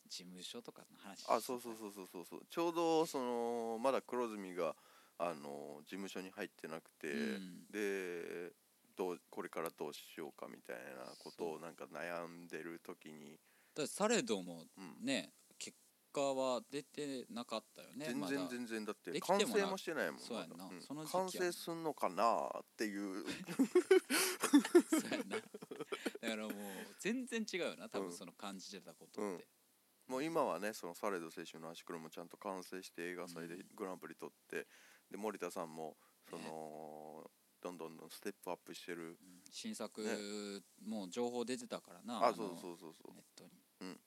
[0.07, 2.41] 事務所とかの話あそうそうそうそうそうそう。
[2.49, 4.75] ちょうどそのまだ黒住が
[5.19, 7.65] あの事務所に入ってなくて、うん。
[7.69, 8.51] で
[8.99, 13.39] どうこれからどうしようかみたいなことをなんか悩んでる時に、
[13.73, 15.05] だされどもうん。
[15.05, 15.77] ね結
[16.11, 20.57] 果は出てなかったよね全然全然だって完成もしてないもんそうやんな。
[20.57, 20.69] まだ。
[20.81, 23.23] その完成すんのかなっていう。
[24.89, 25.37] そうやな。
[25.37, 26.53] だからもう
[26.99, 28.09] 全然違うよな多うん。
[28.09, 29.47] 分その感じてたことって、
[30.07, 34.67] もう今はねそのサレド青春の足黒もちゃんと完成して映画祭でグランプリ取って
[35.09, 35.95] で森田さんも
[36.29, 37.08] その、
[37.61, 39.09] どんどんどんステップアップしてる。
[39.09, 39.15] うん
[39.51, 40.01] 新作
[40.85, 43.15] もう情報出てたからなのあそうそうそうそう。
[43.15, 43.99] ネットに。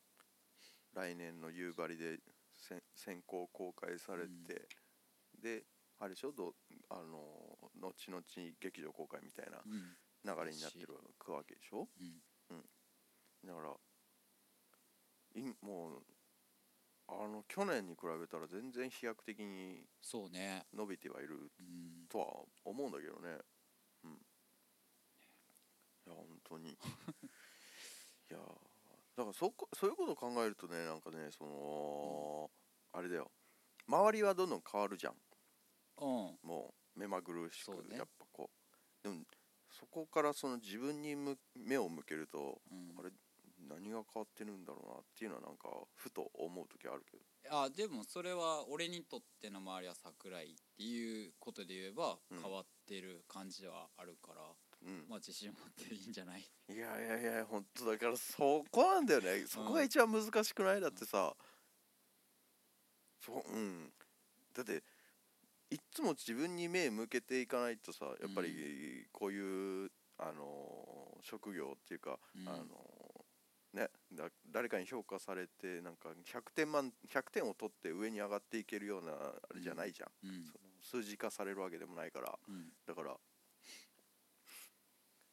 [0.95, 2.21] 来年の夕張で
[2.55, 4.69] 先先行公開されて、
[5.43, 5.65] で
[5.99, 6.33] あれでしょ？
[6.33, 6.55] どう
[6.91, 8.23] あの後々
[8.61, 9.97] 劇場公開みたいなうん。
[10.25, 10.95] 流れになってる
[11.27, 11.89] わけでしょ？
[12.51, 12.63] うん。
[13.45, 13.75] だから
[15.35, 16.03] いもう
[17.21, 20.65] あの去年に比べたら全然飛躍的にそうね。
[20.75, 22.07] 伸びてはいるうん。
[22.09, 22.27] とは
[22.65, 23.39] 思うんだけどね。
[24.05, 24.13] うん。
[24.13, 24.17] い
[26.09, 26.71] や本当に。
[28.31, 28.39] いや
[29.17, 32.51] だからそこそういうことを考えるとねなんかねその、
[32.93, 33.31] あれだよ。
[33.87, 35.15] 周りはどんどん変わるじゃん。
[36.01, 36.39] うん。
[36.43, 37.99] もう目まぐるしく、ね。
[37.99, 38.51] やっぱこ
[39.03, 39.03] う。
[39.03, 39.25] でも
[39.71, 42.95] そこからその自分にむ目を向けると、うん。
[42.99, 43.11] あれ
[43.69, 47.23] 何が変わってるんだろうなっていうのはなんかふと思う時あるけど。
[47.51, 52.43] あでもそれは俺にとっての周りは桜井っていうことで言えばうん。
[52.43, 54.43] 変わってる感じはあるから、
[54.87, 55.05] うん。
[55.09, 56.41] まあ自信を持っていいんじゃない？
[56.69, 59.45] いやいやいや本当だからそこなんだよね。
[59.47, 60.81] そこが一番難しくない？
[60.81, 61.35] だってさ
[63.25, 63.93] そううん。
[64.55, 64.83] だって
[65.71, 72.49] いっつも自分に目向けていかないとさやっぱりこういう、あの職業っていうか、うん。
[72.49, 72.65] あの
[73.73, 82.37] ねだ誰かに評価されてなんか100点満100点を取って上に上がっていけるようなあれじゃないじゃん、うんその数字化されるわけでもないから。
[82.49, 82.73] うん。
[82.87, 83.17] だから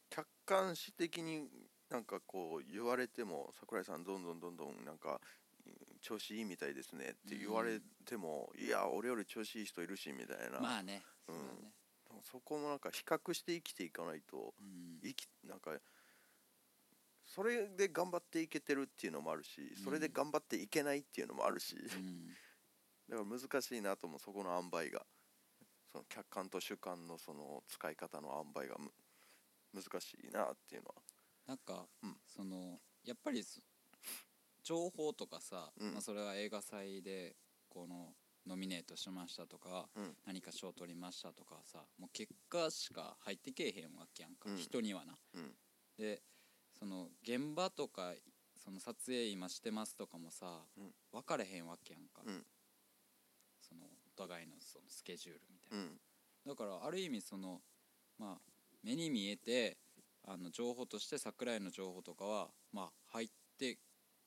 [0.10, 1.48] 客観視的に
[1.90, 5.20] なんかこう言われても桜井さんどんどんどんどんなんか
[5.66, 11.02] うん調子いいみたいですねって言われても、いや俺より調子いい人いるしみたいな、まあね。
[11.28, 11.72] うそうんだね。
[12.32, 15.00] そこもなんか比較して生きていかないとうん。
[15.04, 15.72] 生きなんか
[17.30, 22.28] それで頑張っていけてるっていうのもあるしそれで頑張っていけないっていうのもあるし、うん。
[23.08, 25.06] だから難しいなと思うそこの塩梅が。
[25.92, 28.92] その客観と主観のその使い方の塩梅がむ
[29.74, 31.02] 難しいなっていうのは。
[31.48, 32.16] なんか、うん。
[32.28, 33.60] そのやっぱりそ
[34.64, 35.94] 情報とかさ、うん。
[35.94, 37.36] まあ、それは映画祭で
[37.68, 38.16] この
[38.46, 40.18] ノミネートしましたとか、うん。
[40.26, 44.58] 何か賞取りましたとかさもう結果しか入ってけえへんわけやんか、うん。
[44.58, 45.18] 人にはな。
[45.34, 45.56] うん。
[45.98, 46.22] で
[46.80, 48.14] その現場とか
[48.56, 50.46] その撮影今してますとかもさ、
[50.78, 50.92] うん。
[51.12, 52.46] 分かれへんわけやんか、うん。
[53.62, 55.84] そのお互いのそのスケジュールみたいな。
[55.84, 56.00] うん。
[56.48, 57.62] だからある意味その
[58.18, 58.42] まあ
[58.84, 59.78] 目に見えて
[60.28, 63.78] あの情報として桜井の情報とかはまあ入って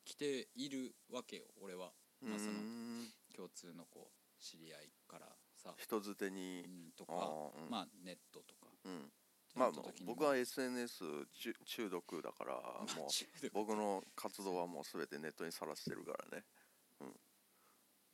[0.04, 6.64] きているわけよ俺は、まあ、そのうん共通のこう知り合いからさ、人づてに。
[6.66, 7.70] うん、とかあーうん。
[7.70, 8.66] まあネットとか。
[8.84, 9.12] うん
[9.54, 9.72] まあ
[10.04, 16.44] 僕は SNS 中中毒だからまあ もう僕の活動はもう全てネットにさらしてるからね。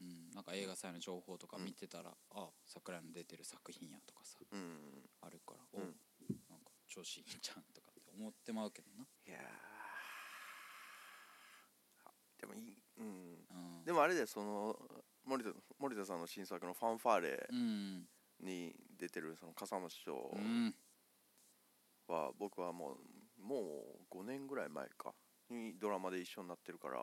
[0.01, 5.11] うん、なんか映画祭の情報とか見てたら、あ桜井の出てる作品やとかさうん。
[5.21, 6.01] あるから、うん。
[6.31, 9.79] おなんか調子いいんじゃんとかって思ってまうけどな、いやー。
[12.39, 13.47] でもいいうん。
[13.51, 14.79] うん、でもあれでその
[15.25, 18.09] 森田森田さんの新作の「ファンファーレうん」
[18.41, 20.75] に出てるその笠間師匠うん
[22.13, 22.97] は僕はも
[23.39, 25.15] うもう5年ぐらい前か。
[25.51, 27.01] にドラマで一緒になってるから。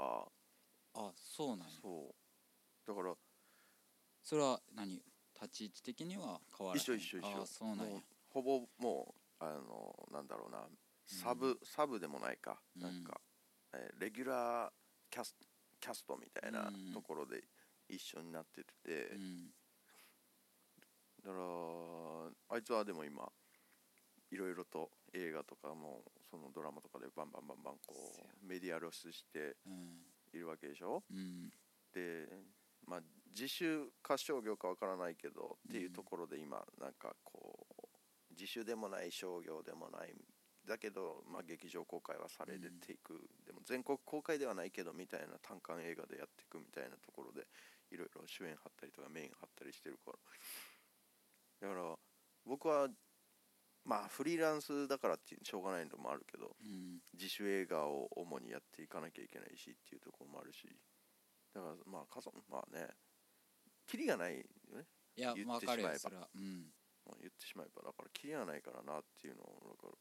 [0.93, 1.73] あそうなんや。
[1.81, 2.87] そう。
[2.87, 3.15] だから
[4.21, 5.01] それは何？
[5.41, 7.41] 立ち位置的には変わらへん一緒一緒一緒。
[7.41, 7.99] あそうなんや。
[8.29, 10.59] ほぼもうあのなんだろうな。
[11.07, 12.81] サブ、サブでもないか、うん。
[12.81, 13.19] なんか、
[13.73, 14.71] えーレギュラー
[15.09, 15.35] キャス
[15.79, 16.93] キャストみたいなうん。
[16.93, 17.43] ところで
[17.89, 19.49] 一緒になってて、うん。
[21.23, 23.27] だからあいつはでも今
[24.35, 30.03] いろいろと映画とかもそのドラマとかでバンバンバンバンこうメディア露出してうん。
[30.33, 31.01] いるわけでしょ？
[31.09, 31.47] うん。
[31.93, 32.27] で
[32.85, 32.99] まあ
[33.31, 40.13] 自主歌唱業かわからないけどっていうところで今なんかこう自主でもない商業でもない
[40.67, 43.13] だけど、まあ、劇場公開はされていく、
[43.45, 47.45] でも全国公開ではないけどみたいな単館映画でやっていくみたいなところで
[47.91, 51.69] いろいろ主演張ったりとかメイン張ったりしてるから。
[51.69, 51.95] だから
[52.45, 52.89] 僕は
[53.85, 56.99] まあフリーランスだからってしょうがないのもあるけどうん。
[57.13, 60.67] 自主映画を主にやっていかなきゃいけないしっていうところもあるし。
[61.53, 62.87] だからまあ家族まあね
[63.87, 64.43] キリがないよ
[64.75, 64.85] ね。
[65.15, 66.27] いや言ってしまえば。
[66.35, 66.73] うん。
[67.05, 69.95] まあ言ってしまえばだからキリがないからなっていうのをだか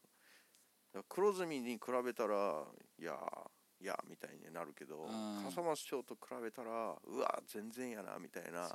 [0.94, 2.64] ら黒ずみに比べたら
[2.98, 3.14] いや
[3.80, 5.44] いやみたいになるけどうん。
[5.44, 8.66] 笠間師匠と比べたらうわ全然やなみたいな。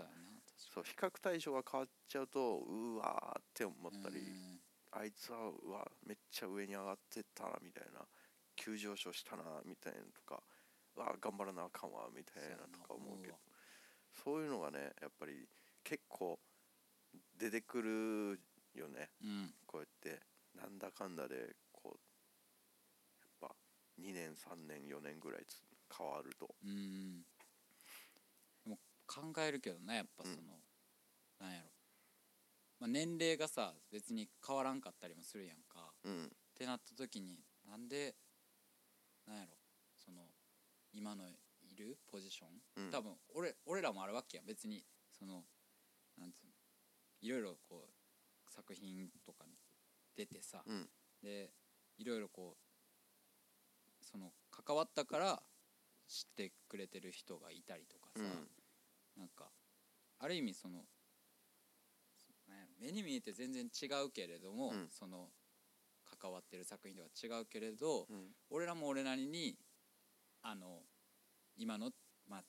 [0.55, 4.58] そう比較対象が変わっちゃうとうわーって思ったり、うん
[4.91, 8.01] あいつはうわめっちゃ上に上がってったなみたいな。
[8.55, 10.41] 急上昇したなみたいなとか。
[10.95, 13.35] うわ頑張らなあかんわみたいなとか思うけど。
[14.23, 15.47] そういうのがねやっぱり
[15.83, 16.39] 結構
[17.37, 18.41] 出てくる
[18.73, 19.09] よね。
[19.23, 19.53] うん。
[19.65, 20.21] こうやって
[20.55, 21.99] なんだかんだでこう
[23.45, 23.55] やっぱ
[24.01, 25.61] 2年3年4年ぐらいつ
[25.95, 26.55] 変わると。
[26.63, 27.25] うん。
[29.07, 31.47] 考えるけどねやっぱその、うん。
[31.47, 31.69] なんやろ、
[32.79, 35.91] まあ、年齢がさ別に変わらんかったりもするやんか。
[36.03, 36.25] うん。
[36.25, 37.39] ってなった時に
[37.69, 38.15] なんで
[39.27, 39.51] なんやろ
[39.97, 40.21] その
[40.93, 42.91] 今のいるポジション、うん。
[42.91, 44.45] 多分俺俺らもあるわけやん。
[44.45, 45.43] 別にその
[46.17, 46.51] なんつうの
[47.21, 49.53] いろいろこう作品とかに
[50.15, 50.89] 出てさ、うん。
[51.21, 51.51] で
[51.97, 55.43] いろいろこうその関わったから
[56.07, 58.47] 知ってくれてる人がいたりとかさ、うん。
[59.17, 59.51] なんか
[60.19, 60.79] ある意味その
[62.79, 64.89] 目に見えて全然違うけれども、うん。
[64.91, 65.27] その
[66.19, 68.27] 関わってる作品では違うけれど、うん。
[68.49, 69.55] 俺らも俺なりに
[70.41, 70.79] あの
[71.57, 71.91] 今の
[72.27, 72.43] まあ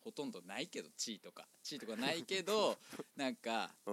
[0.00, 1.46] ほとんどないけど地位とか。
[1.62, 2.78] 地位とかないけど
[3.16, 3.92] なんかう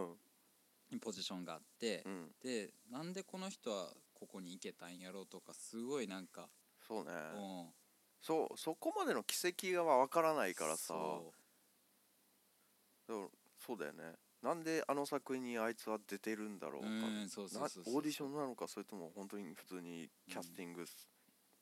[0.95, 0.99] ん。
[1.01, 2.35] ポジションがあって、うん。
[2.41, 6.49] でなんでこの人はここに行けたんやろうとかすごいなんか、
[6.87, 7.11] そうね。
[7.11, 7.73] うん、
[8.21, 10.93] そうそこまでの奇跡がわからないからさ。
[13.65, 16.87] そうだよねなんであの作品にあいつは出てるんだろうか。
[16.87, 17.95] うんそうそうなそうそう。
[17.95, 21.07] オーディションなのかそれとも本当に普通にキャスティングす、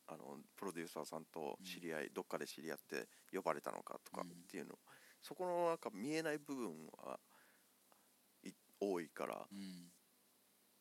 [0.08, 4.78] あのプロデューサーさんと知り合い、どっかで知り合って呼ばれたのかとかうんっていうの、
[5.22, 7.20] そこのなんか見えない部分は
[8.44, 9.48] い多いから。
[9.52, 9.92] うん。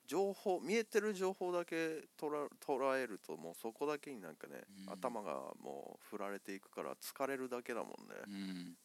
[0.04, 4.92] 情報見えてる情報だけ捉捉えるともうそこだけになんかね、うん。
[4.92, 8.76] 頭がもう振られていくから疲れるだけだもんね、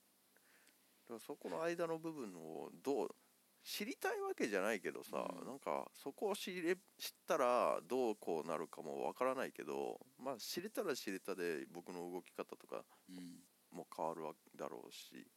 [1.07, 3.15] からそこの間の部分をどう
[3.63, 5.47] 知りたいわけじゃないけどさ、うん。
[5.47, 6.81] なんかそこを知れ知っ
[7.27, 13.43] たらどうこうなるかもわからないけどまあ知れたら知れたで僕の動き方とかうん。
[13.71, 14.21] も変わる
[14.57, 15.27] だろうし。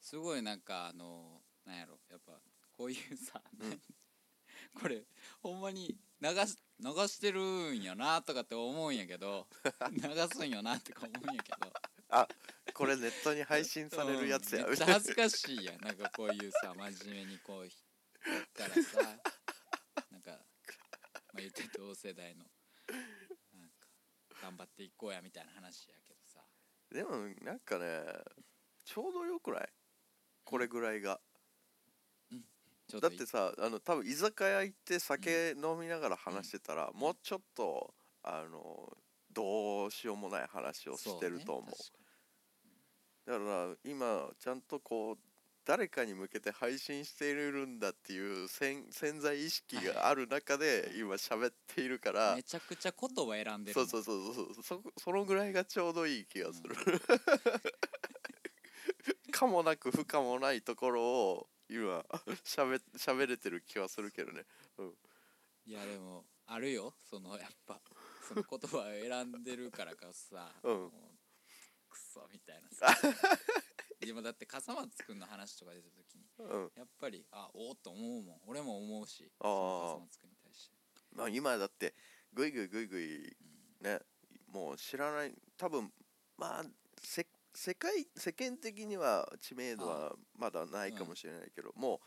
[0.00, 2.32] すごいなんかあのなんやろやっぱ
[2.72, 3.80] こういうさ、うん。
[4.80, 5.02] これ
[5.40, 9.46] ほんまに流し流してるんやなとかって思うんやけど
[9.90, 10.00] 流
[10.32, 11.72] すんよなとか思うんやけど
[12.10, 12.26] あ
[12.74, 15.80] これネットに配信されるやつや、うんめっちゃ恥ずかしいやん。
[15.80, 19.02] なんかこういうさ真面目にこう言ったらさ
[20.10, 22.44] なんか、まあ、言って同世代の
[23.52, 23.86] なんか
[24.42, 26.40] 頑張っていこうやみたいな話やけどさ。
[26.90, 28.02] でもなんかね
[28.84, 29.68] ちょうどよくない？
[30.44, 31.20] これぐらいが、
[32.88, 37.92] ちょっといだってさあの多分居酒屋行って酒飲みながら話してたら、もうちょっと
[38.22, 38.96] あの
[39.38, 41.70] どうしようもない話をしてると思う。
[41.70, 45.16] そねだから今ちゃんとこう
[45.64, 54.54] 誰かに向けて配信しているんだっていう潜潜在意識がある中で今喋っているから、にめちゃくちゃ言葉選んでるもそうんそうそうそう。
[54.62, 56.74] そそのぐらいがちょうどいい気がする、
[59.30, 62.00] かもなく不可もないところを今
[62.44, 64.46] 喋喋れてる気はするけどね、
[64.78, 64.94] うん、
[65.66, 66.94] いやでもあるよ。
[67.10, 67.78] そのやっぱ
[68.28, 70.72] その言葉を選んでるからかさ、 うん。
[70.74, 70.90] もう
[71.88, 72.86] クソみたいなさ。
[73.98, 76.72] でもだって笠松くんの話とか出た時にうん。
[76.76, 78.40] やっぱりあおおっと思うもん。
[78.46, 80.76] 俺も思うし笠松くんに対して。
[81.10, 81.94] まあ、今だって
[82.32, 83.36] ぐいぐいぐいぐい
[83.80, 84.00] ね
[84.46, 85.92] もう知らない多分
[86.36, 86.64] まあ
[87.02, 92.00] せ世界世間的には知名度はまだないかもしれないけど、も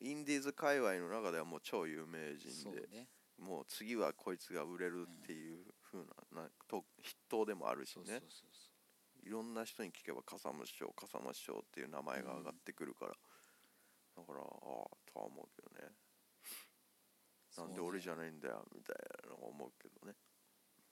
[0.00, 3.08] うインディーズ界隈の中ではもう超有名人で、そうね
[3.44, 5.58] もう次はこいつが売れるっていう
[5.92, 6.02] 風
[6.32, 8.22] ななと筆頭でもあるしね。
[9.22, 15.92] いろんな人に聞けば笠間師匠笠間師匠っていう名前が上がってくるから、だからああとは思うけどね。
[17.56, 20.14] なんで俺じゃいないんだよみたいなの思うけどね。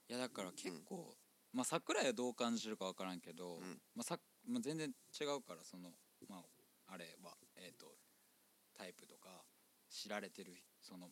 [0.09, 1.13] いやだから結構、
[1.51, 3.81] まあ桜井はどう感じるか分からんけど、うん。
[3.95, 5.91] まあさまあ、全然違うからその
[6.27, 7.87] まああれはえっ、と
[8.77, 9.43] タイプとか
[9.89, 11.09] 知られてるその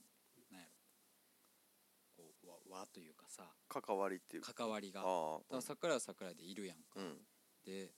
[2.45, 3.43] 和和というかさ。
[3.69, 4.53] 関わりっていうか。
[4.53, 5.01] 関わりが。
[5.01, 7.17] だから桜井は桜井でいるやんか、うん。
[7.65, 7.91] で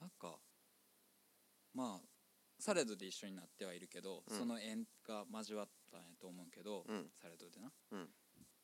[0.00, 0.38] なんか
[1.74, 2.08] まあ
[2.58, 4.38] サレドで一緒になってはいるけど、うん。
[4.38, 7.10] その縁が交わったんやと思うけど、うん。
[7.20, 8.08] サレドでな、うん。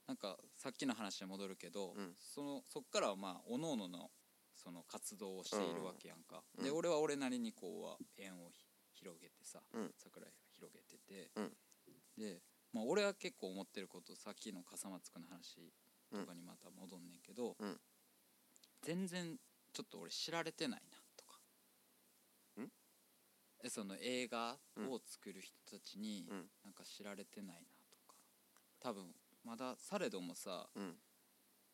[0.06, 2.14] なんかさっきの話に戻るけど、うん。
[2.18, 4.10] そのそっからはまあおのおのの
[4.54, 6.64] その活動をしているわけやんか、うん。
[6.64, 9.92] で俺は俺なりにこうは縁をひ広げてさ、うん。
[9.96, 11.52] 桜広げてて、うん。
[12.16, 12.40] で、
[12.76, 15.72] まあ、俺は結構思ってることさっきの笠松君の話
[16.12, 17.80] とかにまた戻んねんけど、うん。
[18.82, 19.38] 全然
[19.72, 21.38] ちょっと俺知られてないなとか。
[22.60, 22.68] ん？
[23.64, 24.58] えその映画
[24.90, 26.50] を作る人たちにうん。
[26.62, 27.60] なんか知られてないな
[27.90, 28.14] とか。
[28.78, 29.06] 多分
[29.42, 30.94] まだされどもさ、うん。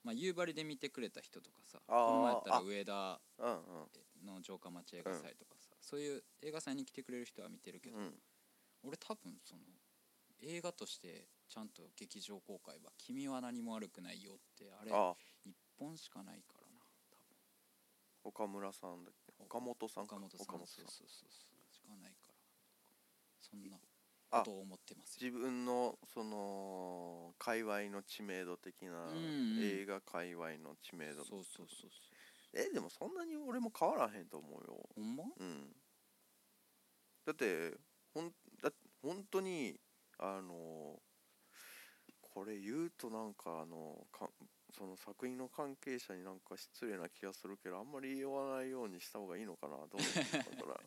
[0.04, 8.14] まあ、夕張で見てくれた人とかさこの前やったらあ上田うんの城下町映画祭とかさ、そういう映画祭に来てくれる人は見てるけど、うんうん。
[8.84, 9.62] 俺多分その
[10.42, 16.82] 映画としてちゃんと劇場公開は「君は何も悪くないよ」ってあれあ一本しかないからな
[18.24, 19.32] 岡村さんだっけ？
[19.32, 20.16] 多分岡本さんか？
[20.16, 22.34] 岡本さん岡本そうそうそうそうしかないから。
[23.40, 23.76] そんな
[24.30, 25.30] あことを思ってますよ。
[25.30, 29.58] 自分のその界隈の知名度的な、うんうん。
[29.62, 31.24] 映画界隈の知名度。
[31.24, 31.90] そうそうそうそう。
[32.54, 34.88] えでもそんなに俺も変わらへんと思うよ。
[34.94, 35.24] ほんま？
[35.36, 35.76] うん。
[37.26, 37.76] だって
[38.14, 39.78] ほんだ本当に
[40.22, 41.00] あの
[42.20, 44.30] これ言うとなんかあのか
[44.72, 50.80] その作品の関係者になんか失礼な気がするけどあんまり言わないようにした方がいいのかなどう思うのかな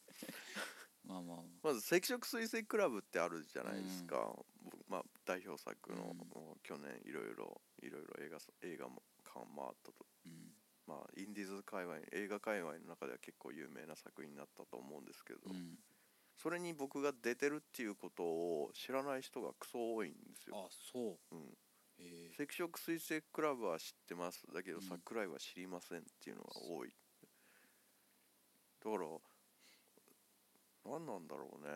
[1.05, 6.17] まあまあまず赤色水星クラブってあるじゃないですか、僕まあ、代表作の、うん。
[6.63, 10.51] 去年いろいろいろいろ映画映画も館回ったとうん。
[10.87, 15.77] まあインディーズ界隈映画界隈の中では結構有名な作品になったと思うんですけど、うん
[16.35, 21.35] それに僕が出てるっていうことを知らない人がクソ多いんですよ、あそう。
[21.35, 21.41] うん、
[21.99, 22.43] へえ。
[22.43, 24.83] 赤色水星クラブは知ってますだけどうん。
[24.83, 26.89] 桜井は知りませんっていうのが多い。
[28.83, 29.05] だから
[30.85, 31.69] 何なんだろうね。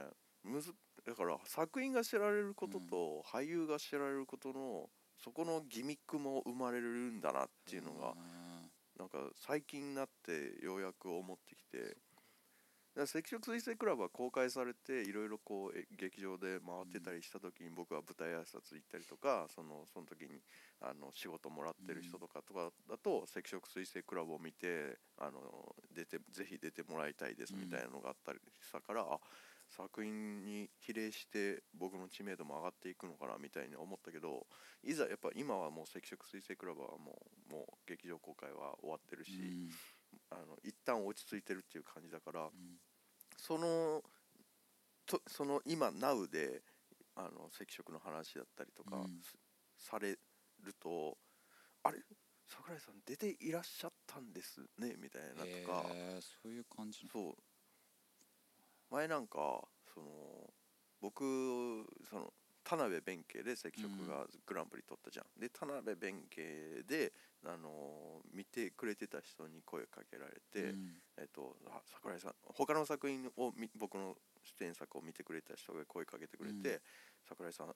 [0.43, 0.73] むず
[1.05, 8.13] だから作品が知られることと俳優が知られることのそこのギミックも生まれるんだなっていうのが
[8.97, 11.97] なんか最近になってようやく思ってきて
[12.99, 20.41] だ赤色水星クラブは公開されていろいろこうえ劇場で回ってたりした時に僕は舞台挨拶行ったりとかそのその時に
[20.81, 25.39] あの仕事もらってる人とかとかだと赤色水星クラブを見てあの
[25.95, 29.19] 出てぜひ出てもらいたいですみたいなのがあったりしたから、あ
[29.69, 34.47] 作品に比例して僕の知名度も上がっていくのかなみたいに思ったけど
[34.83, 37.21] いざやっぱ今はもう赤色水星クラブはも
[37.51, 39.69] うもう劇場公開は終わってるし、うん。
[40.31, 42.49] あの一旦落ち着いてるっていう感じだから、うん
[43.49, 44.03] その
[45.07, 46.61] とその今 Now で
[47.15, 49.19] あの赤色の話だったりとか、うん。
[49.23, 49.35] す
[49.89, 50.19] される
[50.79, 51.17] と
[51.81, 51.97] あれ？
[52.45, 57.33] 桜井さん出ていらっしゃったんですねみたいなとか、へーそういう感じなそう。
[58.91, 60.05] 前なんかその
[61.01, 61.23] 僕
[62.09, 62.33] その
[62.69, 67.11] 田辺弁慶で赤色がグランプリ取ったじゃん、で田辺弁慶で
[67.43, 71.01] あの見てくれてた人に声かけられて、うん。
[71.17, 74.13] えっと、あ桜井さん他の作品をみ僕の
[74.59, 76.79] 出演作を見てくれた人が声かけてくれて、うん。
[77.27, 77.73] 桜井さんあ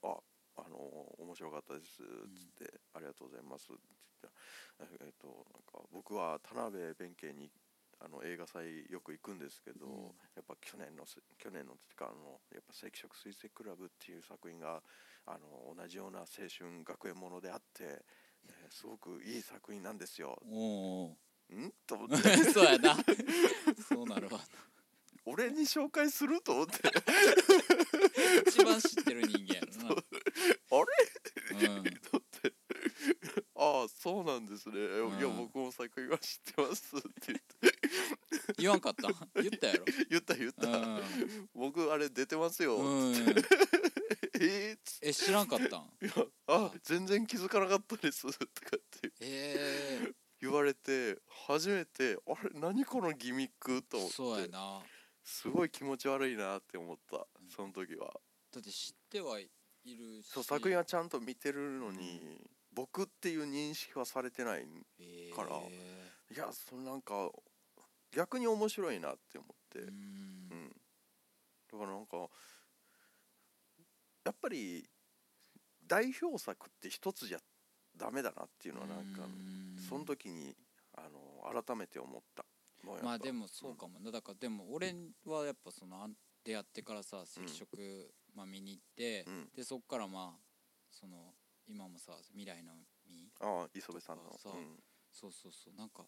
[0.57, 3.81] あの面白かったですつって、ありがとうございますって
[4.21, 7.49] 言ってえっとなんか僕は田辺弁慶に
[8.03, 10.03] あの映画祭よく行くんですけど、うん。
[10.35, 14.81] やっぱ去年のす去年のってかあのやっぱ赤色水星クラブっていう作品が
[15.25, 17.99] あの同じような青春学園ものであって、ね
[18.69, 20.37] すごくいい作品なんですよ。
[20.51, 21.15] おう
[21.51, 21.73] おん？
[21.87, 22.15] と思って。
[22.15, 22.19] う
[22.51, 22.95] そうやな。
[23.87, 24.39] そうなるわ
[25.25, 26.73] 俺に紹介すると思って。
[28.47, 29.95] 一番知ってる人間やろな。
[29.95, 30.83] あ
[31.55, 31.67] れ？
[31.69, 31.83] うん。
[31.83, 32.53] だって。
[33.55, 37.72] ああそうなんですね、んいや僕も作品は知ってますって言って
[38.59, 39.09] 言わんかった。
[39.41, 39.85] 言ったやろ。
[40.09, 41.49] 言った言った、うん。
[41.53, 43.13] 僕あれ出てますよ、うん。
[44.39, 45.89] えー、つえ知らんかったん？
[46.01, 48.23] いやあ全然気づかなかったです。
[48.23, 49.11] とかって。
[49.19, 54.15] ええ言われて初めてあれ何このギミックと思って。
[54.15, 54.83] そうやな。
[55.23, 57.25] すごい気持ち悪いなって思った。
[57.55, 58.19] その時は。
[58.51, 59.49] だって知ってはい
[59.85, 60.27] るし。
[60.27, 62.41] そう作品はちゃんと見てるのに、
[62.73, 64.67] 僕っていう認識はされてない
[64.99, 67.31] えーからいやそのなんか
[68.15, 69.91] 逆に面白いなって思って、ううん。
[69.91, 70.69] ん
[71.71, 72.17] だからなんか
[74.25, 74.87] やっぱり
[75.87, 77.39] 代表作って一つじゃ
[77.97, 79.81] ダメだなっていうのはなんかうん。
[79.89, 80.55] その時に
[80.95, 82.45] あの改めて思った
[83.01, 84.11] まあでもそうかもな。
[84.11, 84.93] だからでも俺
[85.25, 86.09] はやっぱその
[86.43, 89.47] 出会ってからさ赤色、まあ、見に行って、うん。
[89.55, 90.39] でそっからまあ
[90.91, 91.33] その
[91.65, 92.73] 今もさ未来の
[93.07, 94.23] 実ああ磯部さんの。
[94.37, 94.83] そううん。
[95.11, 95.75] そうそうそう。
[95.77, 96.03] なんか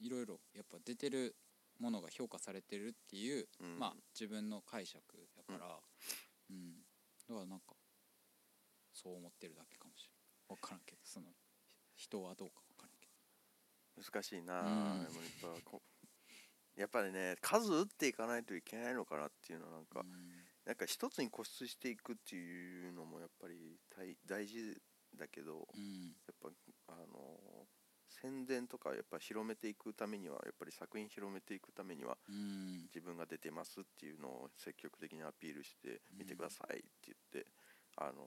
[0.00, 1.36] いろいろやっぱ出てる
[1.78, 3.78] ものが評価されてるっていう、うん。
[3.78, 5.02] まあ自分の解釈
[5.36, 5.78] やから
[6.50, 6.82] うん、
[7.28, 7.76] だからなんか
[8.92, 10.10] そう思ってるだけかもしれ
[10.54, 11.26] ん分からんけどその
[11.94, 13.06] 人はどうか分からんけ
[14.10, 15.04] 難しいな、うん。
[15.04, 15.80] でもやっぱこ
[16.76, 20.06] やっぱりね数打っていかないといけないのかなっていうのはなんか、ど、うん。
[20.66, 24.76] なんか一つに固執していくっていうのもやっぱり大大事
[25.16, 26.08] だけど、うん。
[26.26, 26.48] やっぱ
[26.88, 27.66] あの
[28.20, 32.82] 宣伝とかやっぱ広めていくためにはやっぱり作品広めていくためにはうん。
[32.94, 37.50] 自分が出てますっていうのを積極的にアピールして見てくださいって言って、
[37.96, 38.24] あの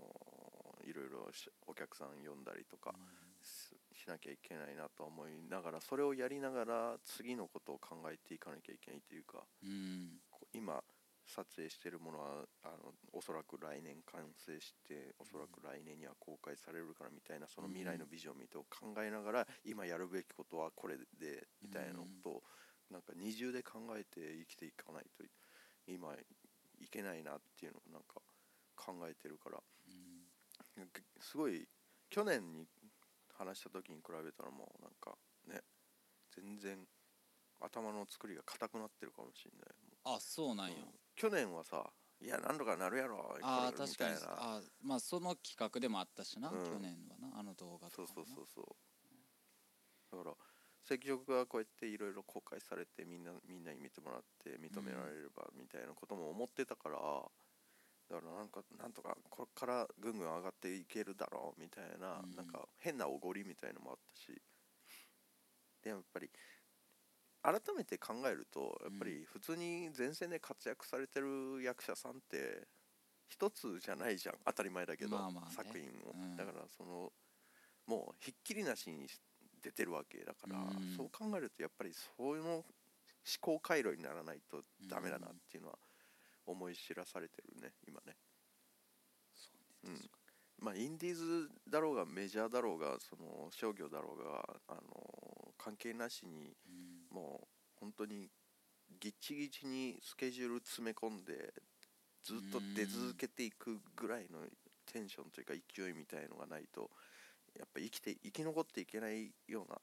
[0.85, 2.93] いろいろしお客さん呼んだりとか
[3.41, 9.43] ししなきゃいけないなと思いながらそれをやりながら次のことを考えていかなきゃいけないというか
[10.53, 10.83] 今
[11.33, 22.43] 撮影してるものはあのおそらく来年完成しておそらく来年には公開されるからみたいなその未来のビジョンを見て考えながら今やるべきことはこれでみたいなことを
[22.91, 25.25] なんか二重で考えて生きていかないと
[25.87, 26.13] 今
[26.79, 28.21] いけないなっていうのをなんか
[28.75, 29.57] 考えてるから。
[29.57, 30.87] うん。
[31.19, 31.67] すごい
[32.09, 32.67] 去年に
[33.37, 35.17] 話した時に比べたらもうなんか
[35.47, 35.61] ね
[36.35, 36.77] 全然
[37.59, 40.15] 頭の作りが硬くなってるかもしれない。
[40.15, 41.91] あそうなんや、うん去年はさ
[42.21, 44.55] 「いや何とかなるやろああ確かにみたいな。
[44.55, 46.63] あーまあその企画でもあったしな、うん。
[46.63, 50.17] 去年はなあの動画とかそうそうそうそう。
[50.17, 50.35] だから
[50.85, 56.97] 赤色がこうやっていろいろ公開されてみんなみんなに見てもらって認められればみたいなことも思ってたから、
[58.09, 62.35] だからなんかなんとかこれからぐんぐん上がっていけるだろうみたいな、うん。
[62.35, 64.41] なんか変なおごりみたいのもあったし。
[65.81, 66.29] でやっぱり
[67.43, 72.67] 改めて考えるとやっぱり普通に前線で活躍されてる役者さんって
[73.27, 74.35] 一つじゃないじゃん。
[74.45, 75.55] 当たり前だけど、まあまあね。
[75.55, 76.37] 作品を、うん。
[76.37, 77.11] だからその
[77.85, 79.07] もうひっきりなしに
[79.61, 80.95] 出てるわけだから、うん。
[80.95, 82.63] そう考えるとやっぱりそういうの思
[83.41, 85.77] 考回路にならないとダメだなっていうのは
[86.45, 88.15] 思い知らされてるね今ね。
[89.33, 89.49] そ
[89.83, 89.97] うね
[90.59, 90.65] うん。
[90.65, 97.47] まあインディーズだろうがメジャーだろうがその商業だろうがあの関係なしにうんもう
[97.79, 98.29] 本当に
[98.99, 101.53] ギッチギチにスケジュール詰め込んで
[102.23, 104.39] ずっと出続けていくぐらいの
[104.91, 106.89] テンションというか勢いみたいのがないと
[107.57, 109.77] やっぱ生きて生き残っていけないような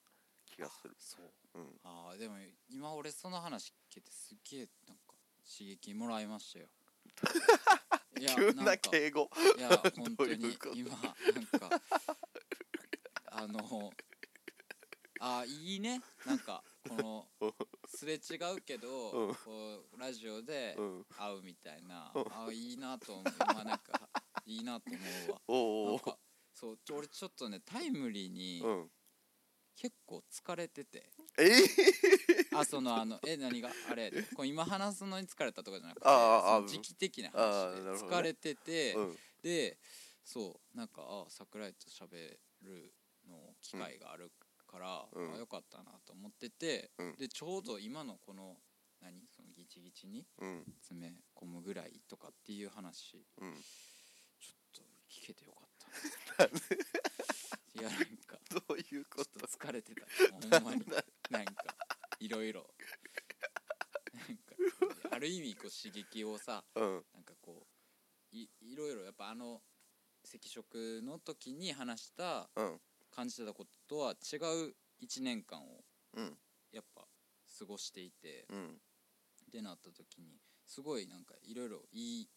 [0.47, 0.95] 気がする。
[0.99, 1.61] そう。
[1.61, 2.35] うん、ああでも
[2.69, 5.15] 今俺その話聞けてすっげえなんか
[5.47, 6.67] 刺激もらいましたよ。
[8.19, 9.31] いや急な敬語。
[9.57, 11.83] いや本当に今なんか
[13.27, 13.93] あの
[15.21, 16.01] あいいね。
[16.27, 17.53] なんかこの
[17.87, 19.35] すれ違うけど、うん。
[19.35, 19.37] こ
[19.93, 21.07] うラジオでうん。
[21.19, 22.23] 会うみたいな、うん。
[22.49, 23.25] あいいなと思う。
[23.39, 24.09] まあなんか
[24.47, 24.91] いいなと
[25.49, 25.91] 思うわ。
[25.93, 26.19] なんか
[26.55, 28.91] そうちょ俺ちょっとねタイムリーにうん。
[29.77, 31.59] 結構疲れてて、ええ
[32.55, 33.71] あそのあのえ何が？
[33.91, 34.13] あれ？
[34.37, 39.17] こう今話すのに疲れたとかじゃなくてあ時期的な話で疲れてて、うん。
[39.43, 39.79] で
[40.23, 42.93] そうなんかあ桜井と喋る
[43.27, 44.31] の機会がある
[44.71, 45.35] から、うん。
[45.35, 47.17] あよかったなと思ってて、うん。
[47.17, 48.57] でちょうど今のこの
[49.03, 49.27] 何？
[49.35, 50.65] そのギチギチにうん。
[50.83, 53.55] 詰め込むぐらいとかっていう話うん。
[53.55, 55.69] ちょっと聞けてよかっ
[56.37, 60.07] たいやなんかどういうこちょっと疲れてた
[60.59, 60.85] ほんまに。
[61.31, 61.53] なんか
[62.21, 62.67] いろいろ。
[64.15, 64.55] なんか
[65.13, 67.05] ある意味こう刺激をさとうん。
[67.15, 67.67] なんかこ
[68.33, 69.61] ういいろいろやっぱあの
[70.23, 75.85] 赤色の時に話したうん感じてたこととは違う1年間を
[76.17, 76.37] うん。
[76.73, 77.03] やっぱ
[77.59, 78.69] 過ごしていてうん。
[78.69, 82.29] ってなった時にすごいなんかいろいろいい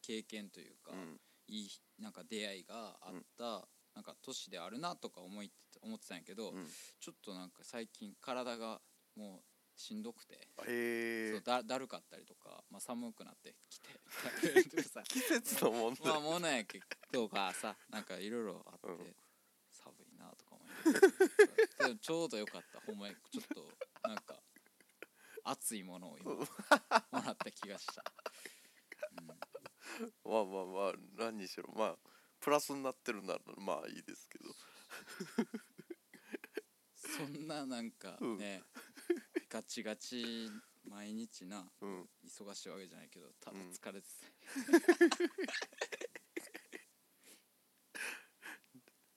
[0.00, 1.20] 経験というか、うん。
[1.48, 1.68] いい
[1.98, 5.52] なんか出会いがあった、なんか年であるなとか思い
[5.82, 6.66] 思ってたんやけど、うん。
[7.00, 8.80] ちょっとなんか最近体が
[9.16, 11.30] もうしんどくて、へえ。
[11.32, 13.88] そうだだるかったりとか、まあ、寒くなってきて
[14.82, 16.80] さ 季節の問まあ題ものやけ
[17.12, 19.16] どかさなんかいろいろあって、うん
[19.72, 20.71] 寒いなとか思いながら
[21.78, 22.80] でもちょうどよかった。
[22.80, 24.42] ほんまにちょっとなんか
[25.44, 26.46] 熱いものを今も
[27.12, 28.04] らった気がした、
[30.24, 31.96] まあまあまあ何にしろまあ
[32.40, 34.44] プラスになってるならまあいいですけど。
[36.94, 38.38] そんななんかうん。
[38.38, 38.62] ね、
[39.50, 40.48] ガチガチ
[40.88, 42.08] 毎日なうん。
[42.24, 43.70] 忙しいわけじゃないけどただうん。
[43.70, 44.26] 疲れてた、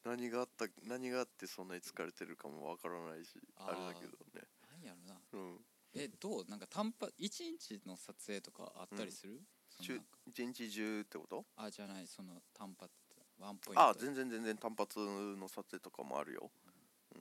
[0.06, 3.68] 何があった何があってそんなに疲れてるかもわからないしあー。
[3.70, 4.48] あれだけどね。
[4.72, 5.20] なんやろな。
[5.34, 5.60] うん。
[5.96, 6.46] えどう？
[6.48, 11.46] なんか単発一日の撮影とかあったりする、その中なん日中ってこと？
[11.56, 12.92] あじゃないその単発
[13.40, 13.82] ワンポイント。
[13.82, 16.52] あ全然全然単発の撮影とかもあるよ。